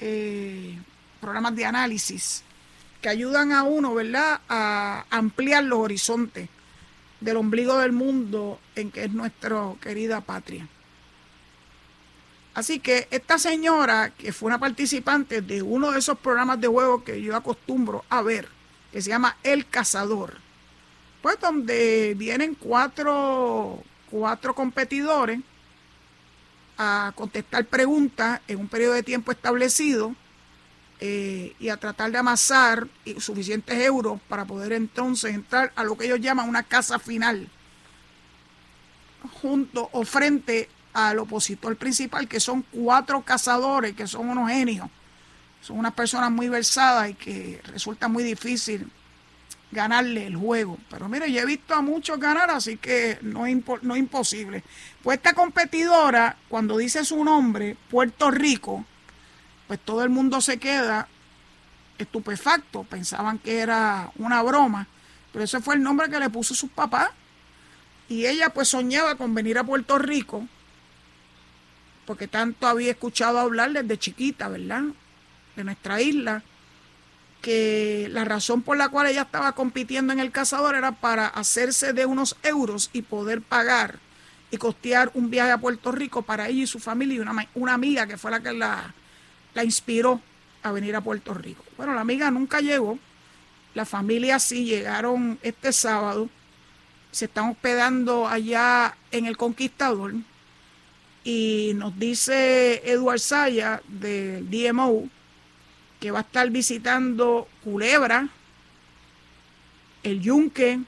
[0.00, 0.78] eh,
[1.20, 2.42] programas de análisis
[3.00, 6.48] que ayudan a uno, ¿verdad?, a ampliar los horizontes
[7.20, 10.68] del ombligo del mundo en que es nuestra querida patria.
[12.54, 17.04] Así que esta señora, que fue una participante de uno de esos programas de juego
[17.04, 18.48] que yo acostumbro a ver,
[18.92, 20.38] que se llama El Cazador.
[21.22, 25.40] Pues donde vienen cuatro, cuatro competidores
[26.78, 30.14] a contestar preguntas en un periodo de tiempo establecido
[30.98, 36.06] eh, y a tratar de amasar suficientes euros para poder entonces entrar a lo que
[36.06, 37.48] ellos llaman una casa final
[39.42, 44.88] junto o frente al opositor principal que son cuatro cazadores que son unos genios
[45.60, 48.90] son unas personas muy versadas y que resulta muy difícil
[49.70, 50.78] ganarle el juego.
[50.88, 53.56] Pero mire, yo he visto a muchos ganar, así que no es,
[53.96, 54.64] imposible.
[55.02, 58.84] Pues esta competidora, cuando dice su nombre, Puerto Rico,
[59.66, 61.08] pues todo el mundo se queda
[61.98, 62.84] estupefacto.
[62.84, 64.86] Pensaban que era una broma,
[65.32, 67.12] pero ese fue el nombre que le puso su papá.
[68.08, 70.48] Y ella pues soñaba con venir a Puerto Rico,
[72.06, 74.82] porque tanto había escuchado hablar desde chiquita, ¿verdad?
[75.60, 76.42] De nuestra isla
[77.42, 81.92] que la razón por la cual ella estaba compitiendo en el cazador era para hacerse
[81.92, 83.98] de unos euros y poder pagar
[84.50, 87.74] y costear un viaje a Puerto Rico para ella y su familia y una, una
[87.74, 88.94] amiga que fue la que la,
[89.52, 90.22] la inspiró
[90.62, 91.62] a venir a Puerto Rico.
[91.76, 92.98] Bueno, la amiga nunca llegó,
[93.74, 96.30] la familia sí llegaron este sábado,
[97.10, 100.14] se están hospedando allá en el Conquistador.
[101.22, 105.10] Y nos dice Eduard Saya del DMO,
[106.00, 108.28] que va a estar visitando Culebra,
[110.02, 110.80] el Yunque,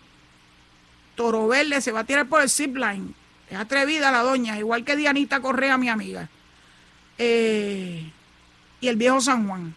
[1.14, 3.14] Toro Verde, se va a tirar por el zipline.
[3.51, 6.31] Es atrevida la doña, igual que Dianita Correa, mi amiga.
[7.18, 8.11] Eh,
[8.81, 9.75] y el viejo San Juan.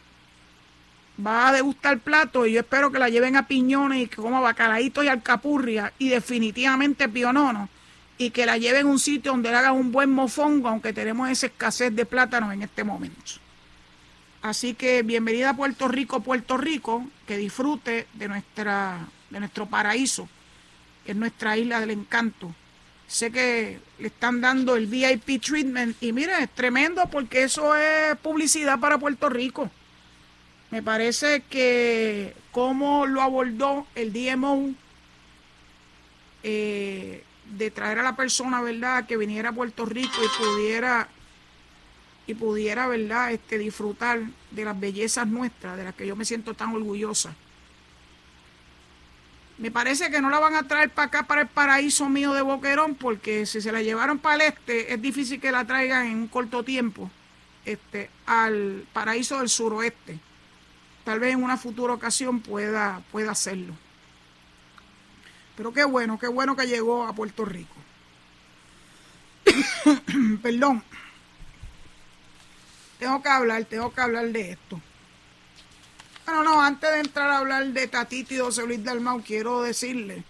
[1.26, 4.42] Va a degustar plato y yo espero que la lleven a piñones y que coma
[4.42, 7.70] bacalaíto y alcapurria y definitivamente pionono
[8.18, 11.30] y que la lleven a un sitio donde le hagan un buen mofongo, aunque tenemos
[11.30, 13.45] esa escasez de plátanos en este momento.
[14.46, 20.30] Así que bienvenida a Puerto Rico, Puerto Rico, que disfrute de, nuestra, de nuestro paraíso,
[21.04, 22.54] que es nuestra isla del encanto.
[23.08, 28.16] Sé que le están dando el VIP treatment y mire, es tremendo porque eso es
[28.20, 29.72] publicidad para Puerto Rico.
[30.70, 34.76] Me parece que como lo abordó el DMO
[36.44, 41.10] eh, de traer a la persona, ¿verdad?, que viniera a Puerto Rico y pudiera
[42.28, 46.54] y pudiera, ¿verdad?, este, disfrutar de las bellezas nuestras, de las que yo me siento
[46.54, 47.36] tan orgullosa.
[49.58, 52.42] Me parece que no la van a traer para acá, para el paraíso mío de
[52.42, 56.18] Boquerón, porque si se la llevaron para el este, es difícil que la traigan en
[56.18, 57.10] un corto tiempo
[57.64, 60.20] este, al paraíso del suroeste.
[61.06, 63.76] Tal vez en una futura ocasión pueda, pueda hacerlo.
[65.56, 67.76] Pero qué bueno, qué bueno que llegó a Puerto Rico.
[70.42, 70.84] Perdón.
[73.00, 74.82] Tengo que hablar, tengo que hablar de esto.
[76.26, 80.24] Bueno, no, antes de entrar a hablar de Tatito y José Luis Dalmau, quiero decirle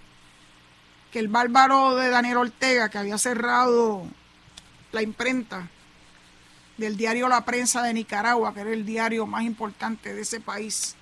[1.11, 4.05] que el bárbaro de Daniel Ortega, que había cerrado
[4.91, 5.69] la imprenta
[6.77, 10.95] del diario La Prensa de Nicaragua, que era el diario más importante de ese país,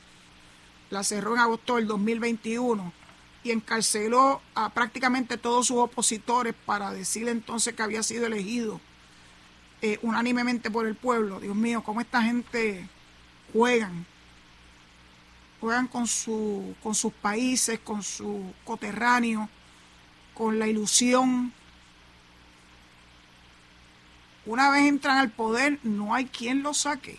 [0.91, 2.93] la cerró en agosto del 2021
[3.43, 8.80] y encarceló a prácticamente todos sus opositores para decirle entonces que había sido elegido
[9.86, 11.41] eh, unánimemente por el pueblo.
[11.41, 12.88] Dios mío, cómo esta gente
[13.52, 14.06] juegan.
[15.60, 19.50] Juegan con, su, con sus países, con su coterráneo,
[20.34, 21.52] con la ilusión.
[24.46, 27.17] Una vez entran al poder, no hay quien lo saque.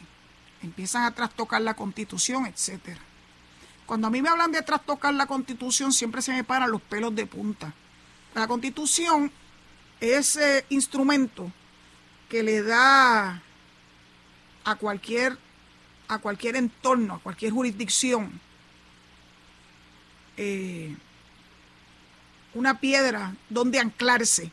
[0.63, 3.01] Empiezan a trastocar la constitución, etcétera.
[3.85, 7.15] Cuando a mí me hablan de trastocar la constitución, siempre se me paran los pelos
[7.15, 7.75] de punta.
[8.35, 9.31] La constitución
[10.01, 11.53] es ese instrumento
[12.35, 13.41] que le da
[14.65, 15.39] a cualquier,
[16.09, 18.41] a cualquier entorno, a cualquier jurisdicción,
[20.37, 20.97] eh,
[22.55, 24.51] una piedra donde anclarse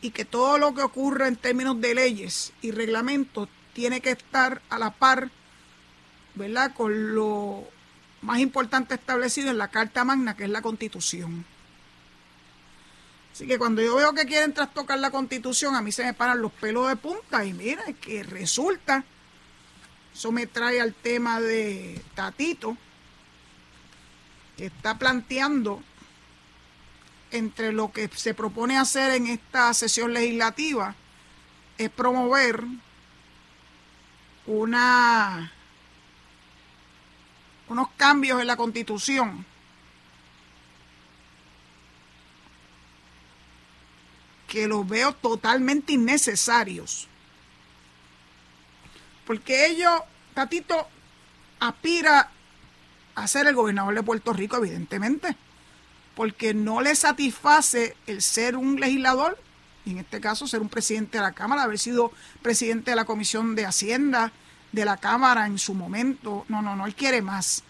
[0.00, 4.62] y que todo lo que ocurra en términos de leyes y reglamentos tiene que estar
[4.70, 5.28] a la par,
[6.36, 7.64] ¿verdad?, con lo
[8.22, 11.44] más importante establecido en la Carta Magna, que es la Constitución.
[13.36, 16.40] Así que cuando yo veo que quieren trastocar la constitución, a mí se me paran
[16.40, 19.04] los pelos de punta y mira, que resulta,
[20.14, 22.78] eso me trae al tema de Tatito,
[24.56, 25.82] que está planteando
[27.30, 30.94] entre lo que se propone hacer en esta sesión legislativa
[31.76, 32.64] es promover
[34.46, 35.52] una
[37.68, 39.44] unos cambios en la constitución
[44.46, 47.08] que los veo totalmente innecesarios.
[49.26, 50.00] Porque ellos,
[50.34, 50.86] Tatito,
[51.58, 52.30] aspira
[53.14, 55.36] a ser el gobernador de Puerto Rico, evidentemente.
[56.14, 59.38] Porque no le satisface el ser un legislador,
[59.84, 63.04] y en este caso ser un presidente de la Cámara, haber sido presidente de la
[63.04, 64.32] Comisión de Hacienda
[64.72, 66.44] de la Cámara en su momento.
[66.48, 67.64] No, no, no, él quiere más.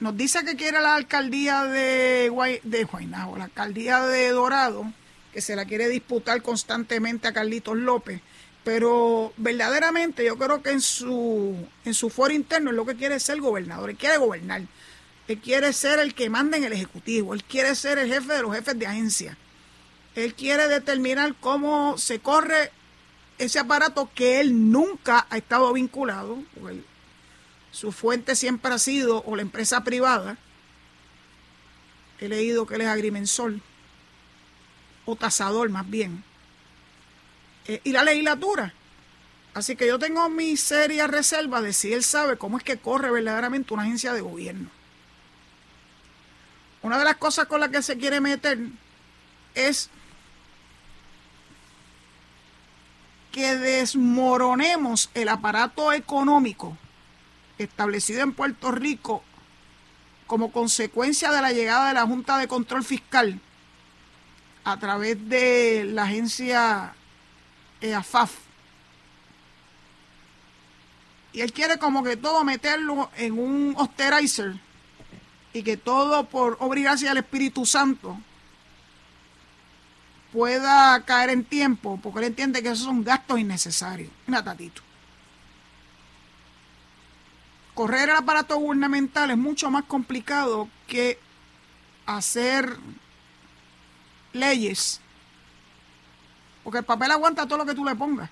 [0.00, 4.92] Nos dice que quiere la alcaldía de, Guay, de Guaynabo, la alcaldía de Dorado
[5.32, 8.20] que se la quiere disputar constantemente a Carlitos López.
[8.64, 13.18] Pero verdaderamente yo creo que en su, en su foro interno es lo que quiere
[13.18, 14.62] ser gobernador, él quiere gobernar.
[15.28, 17.32] Él quiere ser el que manda en el Ejecutivo.
[17.32, 19.38] Él quiere ser el jefe de los jefes de agencia.
[20.14, 22.70] Él quiere determinar cómo se corre
[23.38, 26.38] ese aparato que él nunca ha estado vinculado.
[27.70, 30.36] su fuente siempre ha sido o la empresa privada.
[32.20, 33.54] He leído que él es agrimensor
[35.04, 36.24] o tasador más bien.
[37.66, 38.74] Eh, y la legislatura.
[39.54, 43.10] Así que yo tengo mi seria reserva de si él sabe cómo es que corre
[43.10, 44.70] verdaderamente una agencia de gobierno.
[46.80, 48.58] Una de las cosas con las que se quiere meter
[49.54, 49.90] es
[53.30, 56.76] que desmoronemos el aparato económico
[57.58, 59.22] establecido en Puerto Rico
[60.26, 63.40] como consecuencia de la llegada de la Junta de Control Fiscal
[64.64, 66.94] a través de la agencia
[67.80, 68.32] EAFAF.
[71.32, 74.54] Y él quiere como que todo meterlo en un osterizer
[75.52, 78.18] y que todo por obligarse al Espíritu Santo
[80.32, 84.10] pueda caer en tiempo, porque él entiende que esos son gastos innecesarios.
[84.26, 84.82] Mira, Tatito.
[87.74, 91.18] Correr el aparato gubernamental es mucho más complicado que
[92.06, 92.76] hacer
[94.32, 95.00] leyes.
[96.64, 98.30] Porque el papel aguanta todo lo que tú le pongas.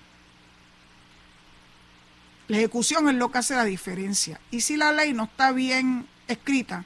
[2.47, 4.39] La ejecución es lo que hace la diferencia.
[4.51, 6.85] Y si la ley no está bien escrita,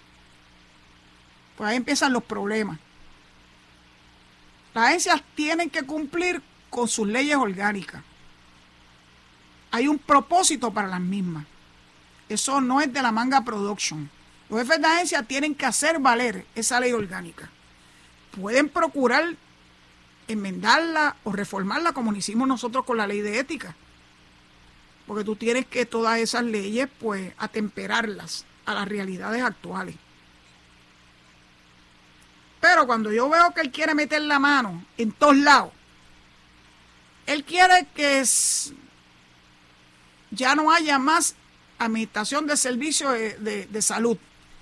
[1.57, 2.79] pues ahí empiezan los problemas.
[4.73, 8.03] Las agencias tienen que cumplir con sus leyes orgánicas.
[9.71, 11.45] Hay un propósito para las mismas.
[12.27, 14.09] Eso no es de la manga production.
[14.49, 17.49] Los jefes de agencia tienen que hacer valer esa ley orgánica.
[18.39, 19.35] Pueden procurar
[20.27, 23.75] enmendarla o reformarla como lo hicimos nosotros con la ley de ética.
[25.07, 29.95] Porque tú tienes que todas esas leyes, pues, atemperarlas a las realidades actuales.
[32.59, 35.71] Pero cuando yo veo que él quiere meter la mano en todos lados,
[37.27, 38.23] él quiere que
[40.31, 41.35] ya no haya más
[41.77, 44.17] administración de servicios de, salud,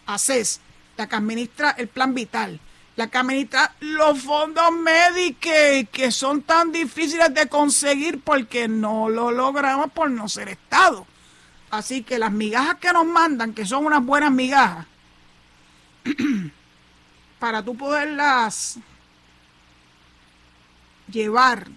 [0.06, 0.60] ACES,
[0.98, 2.60] la que administra el plan vital,
[2.96, 9.32] la que administra los fondos médicos que son tan difíciles de conseguir porque no lo
[9.32, 11.08] logramos por no ser Estado.
[11.72, 14.86] Así que las migajas que nos mandan, que son unas buenas migajas,
[17.40, 18.78] para tú poderlas
[21.08, 21.68] llevar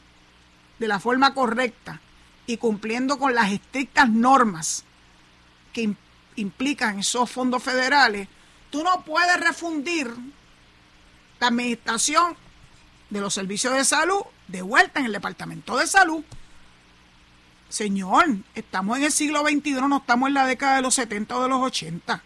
[0.79, 2.01] de la forma correcta
[2.47, 4.85] y cumpliendo con las estrictas normas
[5.73, 5.95] que
[6.37, 8.29] implican esos fondos federales,
[8.71, 10.15] tú no puedes refundir
[11.41, 12.37] la administración
[13.11, 16.25] de los servicios de salud de vuelta en el Departamento de Salud.
[17.69, 21.43] Señor, estamos en el siglo XXI, no estamos en la década de los 70 o
[21.43, 22.23] de los 80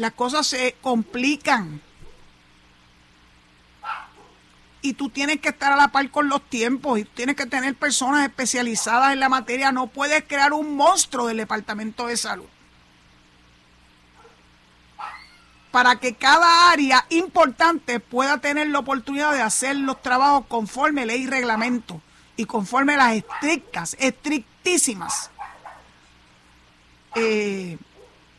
[0.00, 1.80] las cosas se complican.
[4.82, 7.74] Y tú tienes que estar a la par con los tiempos y tienes que tener
[7.74, 9.72] personas especializadas en la materia.
[9.72, 12.46] No puedes crear un monstruo del Departamento de Salud.
[15.70, 21.22] Para que cada área importante pueda tener la oportunidad de hacer los trabajos conforme ley
[21.22, 22.00] y reglamento
[22.36, 25.30] y conforme las estrictas, estrictísimas
[27.14, 27.78] eh,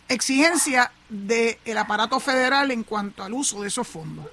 [0.07, 4.25] exigencias del aparato federal en cuanto al uso de esos fondos.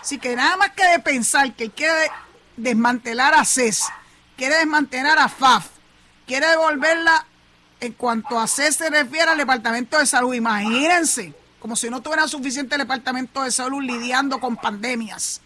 [0.00, 2.10] Así que nada más que de pensar que quiere
[2.56, 3.84] desmantelar a CES,
[4.36, 5.66] quiere desmantelar a FAF,
[6.26, 7.26] quiere devolverla
[7.80, 10.34] en cuanto a CES se refiere al Departamento de Salud.
[10.34, 11.34] Imagínense,
[11.64, 15.40] como si no tuviera suficiente el Departamento de Salud lidiando con pandemias.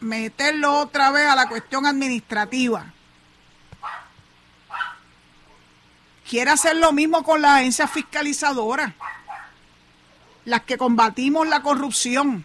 [0.00, 2.92] Meterlo otra vez a la cuestión administrativa
[6.28, 8.92] quiere hacer lo mismo con las agencias fiscalizadoras,
[10.44, 12.44] las que combatimos la corrupción.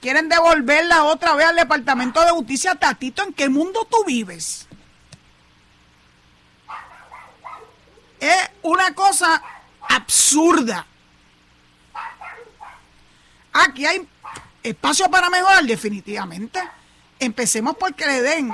[0.00, 2.76] Quieren devolverla otra vez al Departamento de Justicia.
[2.76, 4.68] Tatito, ¿en qué mundo tú vives?
[8.20, 9.42] Es una cosa
[9.94, 10.86] absurda.
[13.52, 14.06] Aquí hay
[14.62, 16.60] espacio para mejorar, definitivamente.
[17.20, 18.52] Empecemos porque le den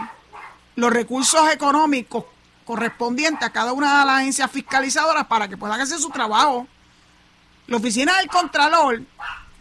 [0.77, 2.25] los recursos económicos
[2.65, 6.67] correspondiente a cada una de las agencias fiscalizadoras para que puedan hacer su trabajo.
[7.67, 9.03] La oficina del Contralor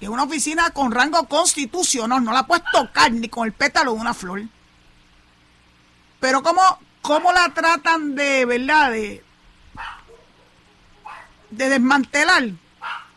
[0.02, 4.00] es una oficina con rango constitucional, no la puedes tocar ni con el pétalo de
[4.00, 4.44] una flor.
[6.20, 6.62] Pero ¿cómo,
[7.02, 9.24] cómo la tratan de, verdad, de,
[11.50, 12.50] de desmantelar?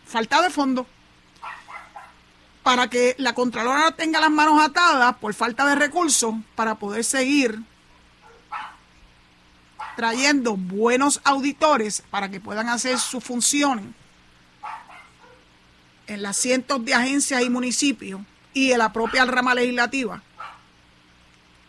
[0.06, 0.86] Falta de fondo.
[2.62, 7.60] Para que la Contralora tenga las manos atadas por falta de recursos para poder seguir
[9.96, 13.94] trayendo buenos auditores para que puedan hacer su función
[16.06, 18.20] en las cientos de agencias y municipios
[18.54, 20.22] y en la propia rama legislativa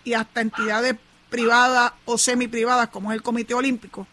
[0.04, 0.96] y hasta entidades
[1.30, 4.08] privadas o semi-privadas como es el Comité Olímpico,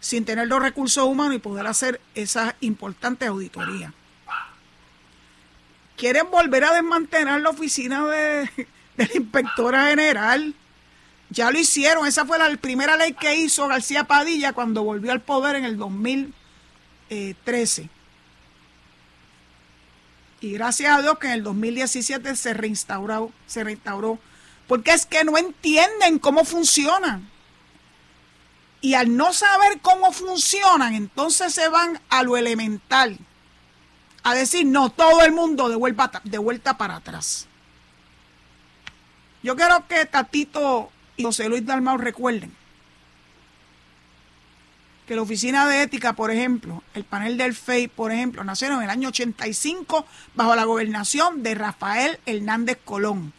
[0.00, 3.92] sin tener los recursos humanos y poder hacer esas importantes auditorías.
[5.96, 8.50] Quieren volver a desmantelar la oficina de,
[8.96, 10.54] de la inspectora general.
[11.30, 15.22] Ya lo hicieron, esa fue la primera ley que hizo García Padilla cuando volvió al
[15.22, 17.88] poder en el 2013.
[20.40, 24.18] Y gracias a Dios que en el 2017 se reinstauró, se reinstauró,
[24.68, 27.28] porque es que no entienden cómo funcionan.
[28.80, 33.18] Y al no saber cómo funcionan, entonces se van a lo elemental,
[34.22, 37.46] a decir, no, todo el mundo de vuelta, de vuelta para atrás.
[39.42, 42.52] Yo quiero que Tatito y José Luis Dalmau recuerden
[45.06, 48.84] que la Oficina de Ética, por ejemplo, el panel del FEI, por ejemplo, nacieron en
[48.84, 50.04] el año 85
[50.34, 53.32] bajo la gobernación de Rafael Hernández Colón.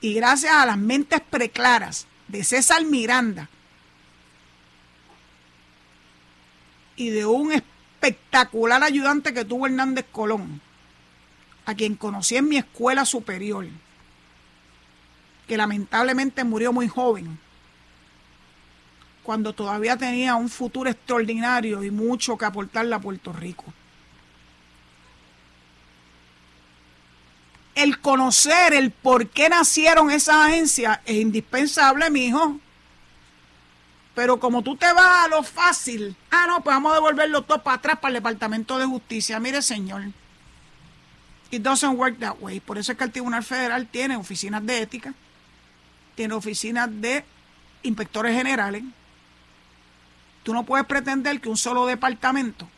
[0.00, 3.50] Y gracias a las mentes preclaras de César Miranda
[6.96, 10.60] y de un espectacular ayudante que tuvo Hernández Colón,
[11.66, 13.66] a quien conocí en mi escuela superior,
[15.46, 17.38] que lamentablemente murió muy joven,
[19.22, 23.64] cuando todavía tenía un futuro extraordinario y mucho que aportarle a Puerto Rico.
[27.74, 32.60] El conocer el por qué nacieron esas agencias es indispensable, mi hijo.
[34.14, 37.62] Pero como tú te vas a lo fácil, ah, no, pues vamos a devolverlo todo
[37.62, 39.40] para atrás para el Departamento de Justicia.
[39.40, 40.02] Mire, señor,
[41.50, 42.60] it doesn't work that way.
[42.60, 45.14] Por eso es que el Tribunal Federal tiene oficinas de ética,
[46.14, 47.24] tiene oficinas de
[47.82, 48.84] inspectores generales,
[50.44, 52.68] Tú no puedes pretender que un solo departamento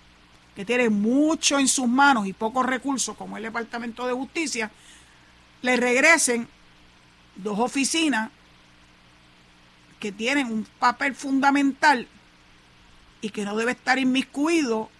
[0.54, 4.70] que tiene mucho en sus manos y pocos recursos, como el Departamento de Justicia,
[5.60, 6.48] le regresen
[7.34, 8.30] dos oficinas
[10.12, 12.06] tienen un papel fundamental
[13.20, 14.90] y que no debe estar inmiscuido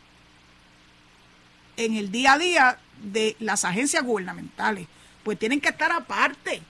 [1.77, 4.87] en el día a día de las agencias gubernamentales,
[5.23, 6.63] pues tienen que estar aparte.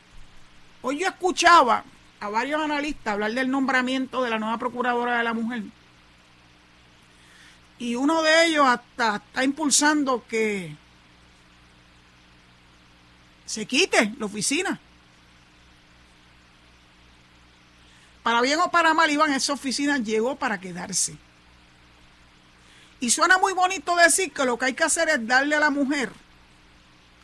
[0.83, 1.85] Hoy yo escuchaba
[2.21, 5.63] a varios analistas hablar del nombramiento de la nueva procuradora de la mujer
[7.79, 10.75] y uno de ellos hasta está impulsando que
[13.45, 14.81] se quite la oficina.
[18.27, 21.17] Para bien o para mal, Iván, esa oficina llegó para quedarse.
[22.99, 25.71] Y suena muy bonito decir que lo que hay que hacer es darle a la
[25.71, 26.11] mujer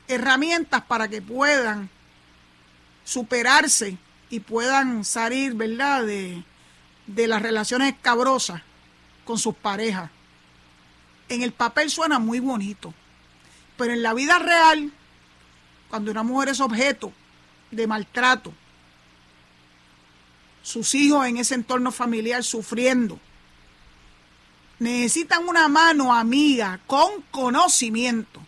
[0.07, 1.91] herramientas para que puedan
[3.03, 3.99] superarse
[4.31, 6.45] y puedan salir, ¿verdad?, de,
[7.09, 8.63] de las relaciones escabrosas
[9.25, 10.09] con sus parejas
[11.29, 12.95] en el papel suena muy bonito,
[13.77, 14.93] pero en la vida real,
[15.91, 17.13] cuando una mujer es objeto
[17.73, 18.55] de maltrato,
[20.63, 23.19] sus hijos en ese entorno familiar sufriendo,
[24.79, 28.41] necesitan una mano amiga con conocimiento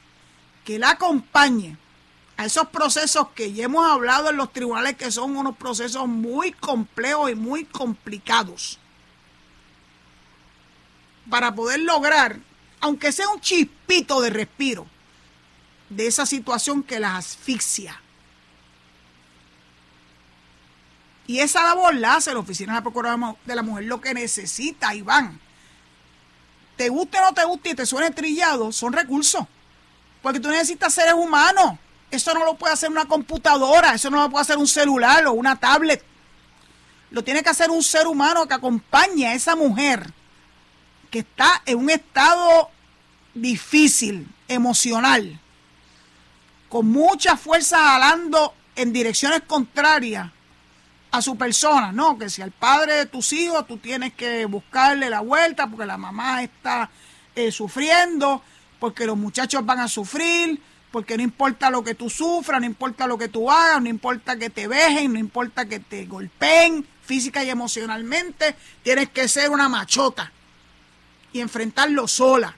[0.64, 1.76] que la acompañe
[2.36, 6.52] a esos procesos que ya hemos hablado en los tribunales que son unos procesos muy
[6.52, 8.78] complejos y muy complicados
[11.30, 12.40] para poder lograr
[12.80, 14.86] aunque sea un chispito de respiro
[15.88, 18.00] de esa situación que las asfixia.
[21.26, 24.12] Y esa labor la hace la Oficina de la Procuraduría de la Mujer, lo que
[24.12, 25.40] necesita, Iván.
[26.76, 29.46] Te guste o no te guste y te suene trillado, son recursos.
[30.22, 31.78] Porque tú necesitas seres humanos.
[32.10, 35.32] Eso no lo puede hacer una computadora, eso no lo puede hacer un celular o
[35.32, 36.04] una tablet.
[37.10, 40.12] Lo tiene que hacer un ser humano que acompañe a esa mujer
[41.10, 42.70] que está en un estado
[43.34, 45.40] difícil, emocional,
[46.68, 50.30] con mucha fuerza jalando en direcciones contrarias
[51.14, 52.18] a su persona, ¿no?
[52.18, 55.96] Que si al padre de tus hijos tú tienes que buscarle la vuelta porque la
[55.96, 56.90] mamá está
[57.36, 58.42] eh, sufriendo,
[58.80, 60.60] porque los muchachos van a sufrir,
[60.90, 64.36] porque no importa lo que tú sufras, no importa lo que tú hagas, no importa
[64.36, 69.68] que te vejen, no importa que te golpeen física y emocionalmente, tienes que ser una
[69.68, 70.32] machota
[71.32, 72.56] y enfrentarlo sola.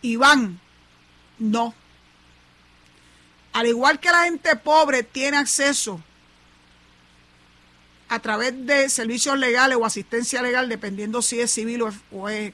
[0.00, 0.58] Iván,
[1.38, 1.74] no.
[3.52, 6.00] Al igual que la gente pobre tiene acceso
[8.12, 12.52] a través de servicios legales o asistencia legal, dependiendo si es civil o es,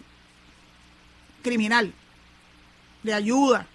[1.43, 1.93] criminal,
[3.03, 3.67] de ayuda,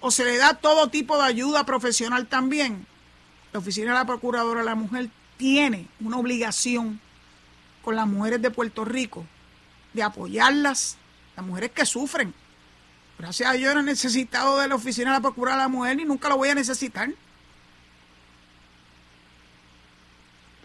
[0.00, 2.84] o se le da todo tipo de ayuda profesional también,
[3.52, 7.00] la Oficina de la Procuradora de la Mujer tiene una obligación
[7.82, 9.24] con las mujeres de Puerto Rico
[9.92, 10.96] de apoyarlas,
[11.36, 12.34] las mujeres que sufren.
[13.20, 16.00] Gracias a Dios no he necesitado de la oficina de la Procuraduría de la Mujer
[16.00, 17.08] y nunca lo voy a necesitar.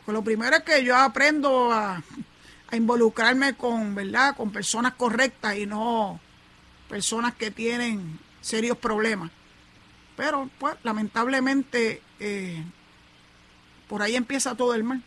[0.09, 2.01] Porque lo primero es que yo aprendo a,
[2.71, 4.35] a involucrarme con, ¿verdad?
[4.35, 6.19] Con personas correctas y no
[6.89, 9.29] personas que tienen serios problemas.
[10.17, 12.63] Pero, pues, lamentablemente, eh,
[13.87, 15.03] por ahí empieza todo el mal.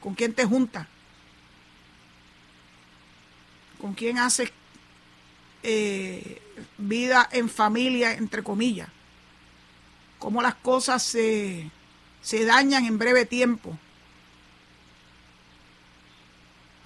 [0.00, 0.86] ¿Con quién te juntas?
[3.80, 4.52] ¿Con quién haces
[5.62, 6.42] eh,
[6.76, 8.90] vida en familia, entre comillas?
[10.18, 11.70] ¿Cómo las cosas se,
[12.20, 13.78] se dañan en breve tiempo?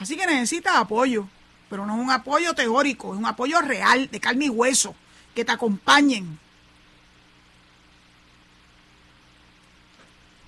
[0.05, 1.27] Así que necesitas apoyo,
[1.71, 4.95] pero no es un apoyo teórico, es un apoyo real, de carne y hueso,
[5.35, 6.39] que te acompañen,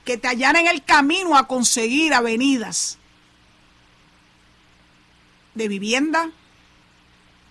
[0.05, 2.99] que te allanen el camino a conseguir avenidas
[5.55, 6.29] de vivienda,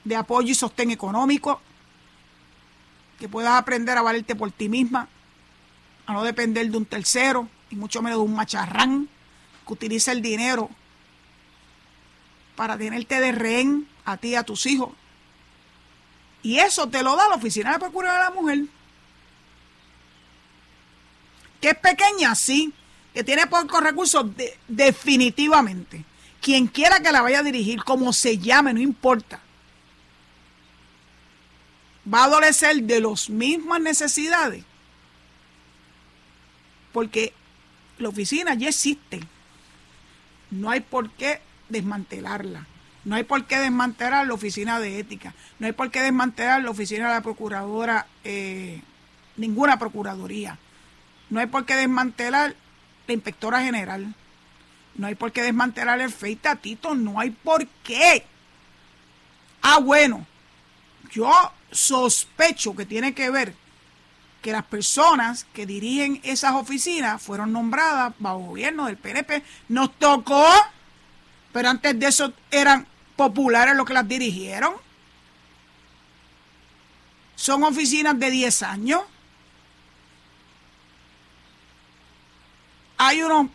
[0.03, 1.59] de apoyo y sostén económico,
[3.17, 5.09] que puedas aprender a valerte por ti misma,
[6.05, 9.09] a no depender de un tercero, y mucho menos de un macharrán
[9.65, 10.69] que utiliza el dinero
[12.55, 14.91] para tenerte de rehén a ti y a tus hijos.
[16.41, 18.59] Y eso te lo da la Oficina de Procuraduría de la Mujer.
[21.59, 22.71] Que es pequeña, sí.
[23.13, 24.25] Que tiene pocos recursos,
[24.67, 26.05] definitivamente.
[26.41, 29.41] Quien quiera que la vaya a dirigir, como se llame, no importa.
[32.13, 34.63] Va a adolecer de las mismas necesidades.
[36.93, 37.33] Porque
[37.97, 39.21] la oficina ya existe.
[40.51, 42.68] No hay por qué desmantelarla.
[43.05, 45.34] No hay por qué desmantelar la oficina de ética.
[45.59, 48.82] No hay por qué desmantelar la oficina de la procuradora, eh,
[49.38, 50.57] ninguna procuraduría.
[51.30, 52.55] No hay por qué desmantelar
[53.07, 54.16] la inspectora general.
[54.95, 56.95] No hay por qué desmantelar el feitatito.
[56.95, 58.26] No hay por qué.
[59.61, 60.26] Ah, bueno.
[61.11, 61.32] Yo
[61.72, 63.53] sospecho que tiene que ver
[64.41, 69.43] que las personas que dirigen esas oficinas fueron nombradas bajo gobierno del PNP.
[69.70, 70.45] Nos tocó
[71.55, 72.85] pero antes de eso eran
[73.15, 74.73] populares los que las dirigieron.
[77.37, 79.01] Son oficinas de 10 años.
[82.97, 83.47] Hay unos,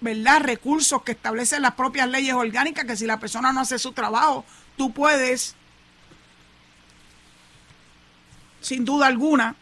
[0.00, 3.90] ¿verdad?, recursos que establecen las propias leyes orgánicas que si la persona no hace su
[3.90, 4.44] trabajo,
[4.76, 5.56] tú puedes,
[8.60, 9.56] sin duda alguna,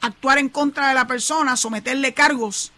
[0.00, 2.72] actuar en contra de la persona, someterle cargos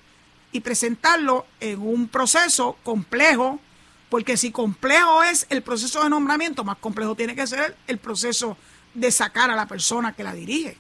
[0.53, 3.61] y presentarlo en un proceso complejo,
[4.09, 8.57] porque si complejo es el proceso de nombramiento, más complejo tiene que ser el proceso
[8.95, 10.77] de sacar a la persona que la dirige.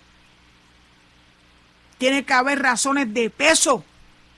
[1.98, 3.84] Tiene que haber razones de peso,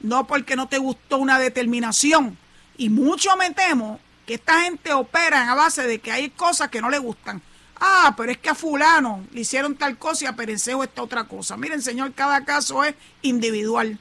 [0.00, 2.36] no porque no te gustó una determinación.
[2.76, 6.80] Y mucho me temo que esta gente opera a base de que hay cosas que
[6.80, 7.42] no le gustan.
[7.80, 11.24] Ah, pero es que a fulano le hicieron tal cosa y a Perencejo esta otra
[11.24, 11.56] cosa.
[11.56, 13.98] Miren, señor, cada caso es individual.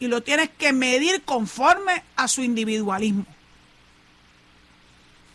[0.00, 3.26] Y lo tienes que medir conforme a su individualismo.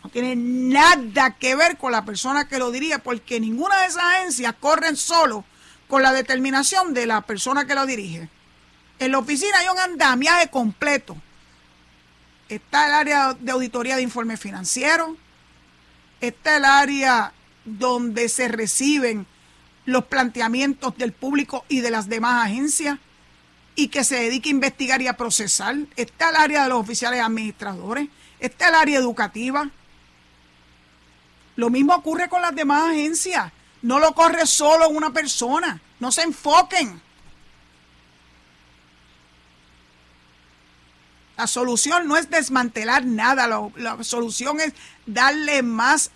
[0.02, 4.02] No tiene nada que ver con la persona que lo diría, porque ninguna de esas
[4.02, 5.44] agencias corren solo
[5.88, 8.28] con la determinación de la persona que lo dirige.
[8.98, 11.16] En la oficina hay un andamiaje completo.
[12.48, 15.10] Está el área de auditoría de informes financieros,
[16.20, 17.32] está el área
[17.64, 19.26] donde se reciben
[19.86, 22.98] los planteamientos del público y de las demás agencias
[23.76, 25.76] y que se dedique a investigar y a procesar.
[25.96, 28.08] Está el área de los oficiales administradores,
[28.38, 29.68] está el área educativa.
[31.56, 33.52] Lo mismo ocurre con las demás agencias.
[33.82, 35.80] No lo corre solo una persona.
[36.00, 37.00] No se enfoquen.
[41.36, 43.46] La solución no es desmantelar nada.
[43.46, 44.72] La, la solución es
[45.06, 46.10] darle más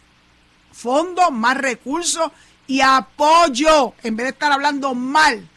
[0.73, 2.31] fondos, más recursos
[2.67, 5.49] y apoyo en vez de estar hablando mal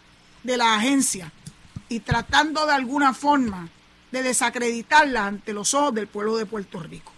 [0.43, 1.31] de la agencia
[1.91, 3.67] y tratando de alguna forma
[4.13, 7.11] de desacreditarla ante los ojos del pueblo de Puerto Rico.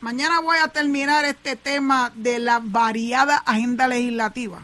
[0.00, 4.62] Mañana voy a terminar este tema de la variada agenda legislativa,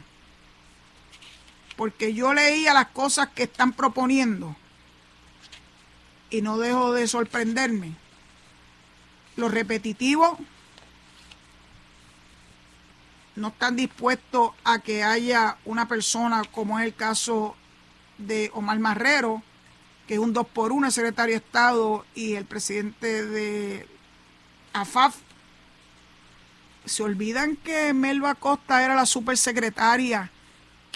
[1.77, 4.55] porque yo leía las cosas que están proponiendo
[6.31, 7.97] y no dejo de sorprenderme.
[9.35, 10.39] Lo repetitivo,
[13.37, 17.55] no están dispuestos a que haya una persona como es el caso
[18.19, 19.43] de Omar Marrero,
[20.07, 23.87] que es un dos por uno, el secretario de Estado y el presidente de
[24.73, 25.17] AFAF.
[26.85, 30.31] Se olvidan que Melba Costa era la supersecretaria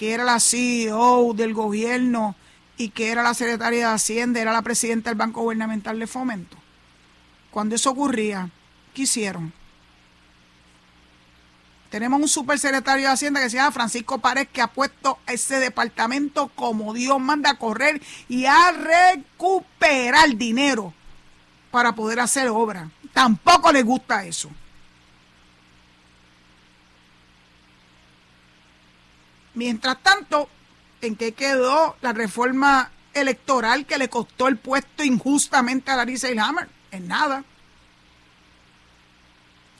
[0.00, 2.34] que era la CEO del gobierno
[2.78, 6.56] y que era la secretaria de Hacienda, era la presidenta del Banco Gubernamental de Fomento.
[7.50, 8.48] Cuando eso ocurría,
[8.94, 9.52] ¿qué hicieron?
[11.90, 16.48] Tenemos un supersecretario de Hacienda que se llama Francisco Párez que ha puesto ese departamento
[16.54, 20.94] como Dios manda a correr y a recuperar dinero
[21.72, 22.88] para poder hacer obra.
[23.12, 24.50] Tampoco le gusta eso.
[29.54, 30.48] Mientras tanto,
[31.00, 36.68] ¿en qué quedó la reforma electoral que le costó el puesto injustamente a Larissa Hammer?
[36.92, 37.42] En nada.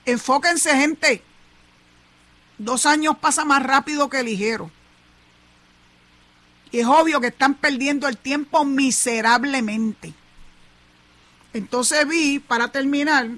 [0.04, 1.29] Enfóquense, gente.
[2.60, 4.70] Dos años pasa más rápido que ligero.
[6.70, 10.12] Y es obvio que están perdiendo el tiempo miserablemente.
[11.54, 13.30] Entonces vi, para terminar,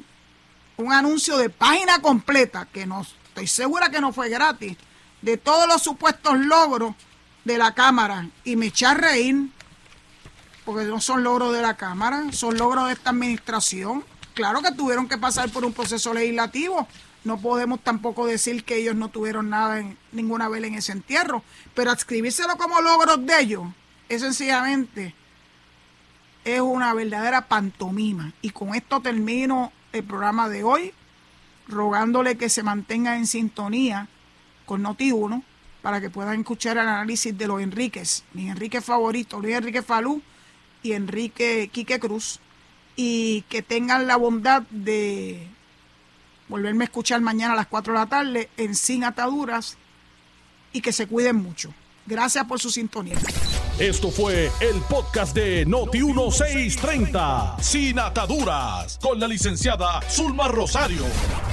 [0.77, 4.77] un anuncio de página completa, que no estoy segura que no fue gratis,
[5.21, 6.97] de todos los supuestos logros
[7.45, 8.29] de la Cámara.
[8.43, 9.51] Y me eché a reír,
[10.65, 14.05] porque no son logros de la Cámara, son logros de esta administración.
[14.35, 16.89] Claro que tuvieron que pasar por un proceso legislativo.
[17.25, 21.43] No podemos tampoco decir que ellos no tuvieron nada en ninguna vela en ese entierro,
[21.75, 23.65] pero adscribírselo como logros de ellos
[24.09, 25.15] es sencillamente
[26.45, 28.33] es una verdadera pantomima.
[28.43, 30.93] Y con esto termino el programa de hoy,
[31.69, 34.09] rogándole que se mantenga en sintonía
[34.67, 35.43] con Noti1
[35.83, 40.23] para que puedan escuchar el análisis de los Enríquez, mi Enrique favorito, Luis Enrique Falú
[40.83, 42.41] y Enrique Quique Cruz,
[42.95, 45.49] y que tengan la bondad de
[46.53, 49.79] volverme a escuchar mañana a las 4 de la tarde en Sin Ataduras
[50.71, 51.73] y que se cuiden mucho.
[52.05, 53.17] Gracias por su sintonía.
[53.79, 61.05] Esto fue el podcast de Noti1630, Sin Ataduras, con la licenciada Zulma Rosario.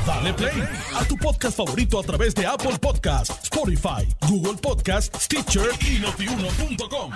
[0.05, 5.69] Dale play a tu podcast favorito a través de Apple Podcasts, Spotify, Google Podcasts, Stitcher
[5.79, 7.11] y notiuno.com.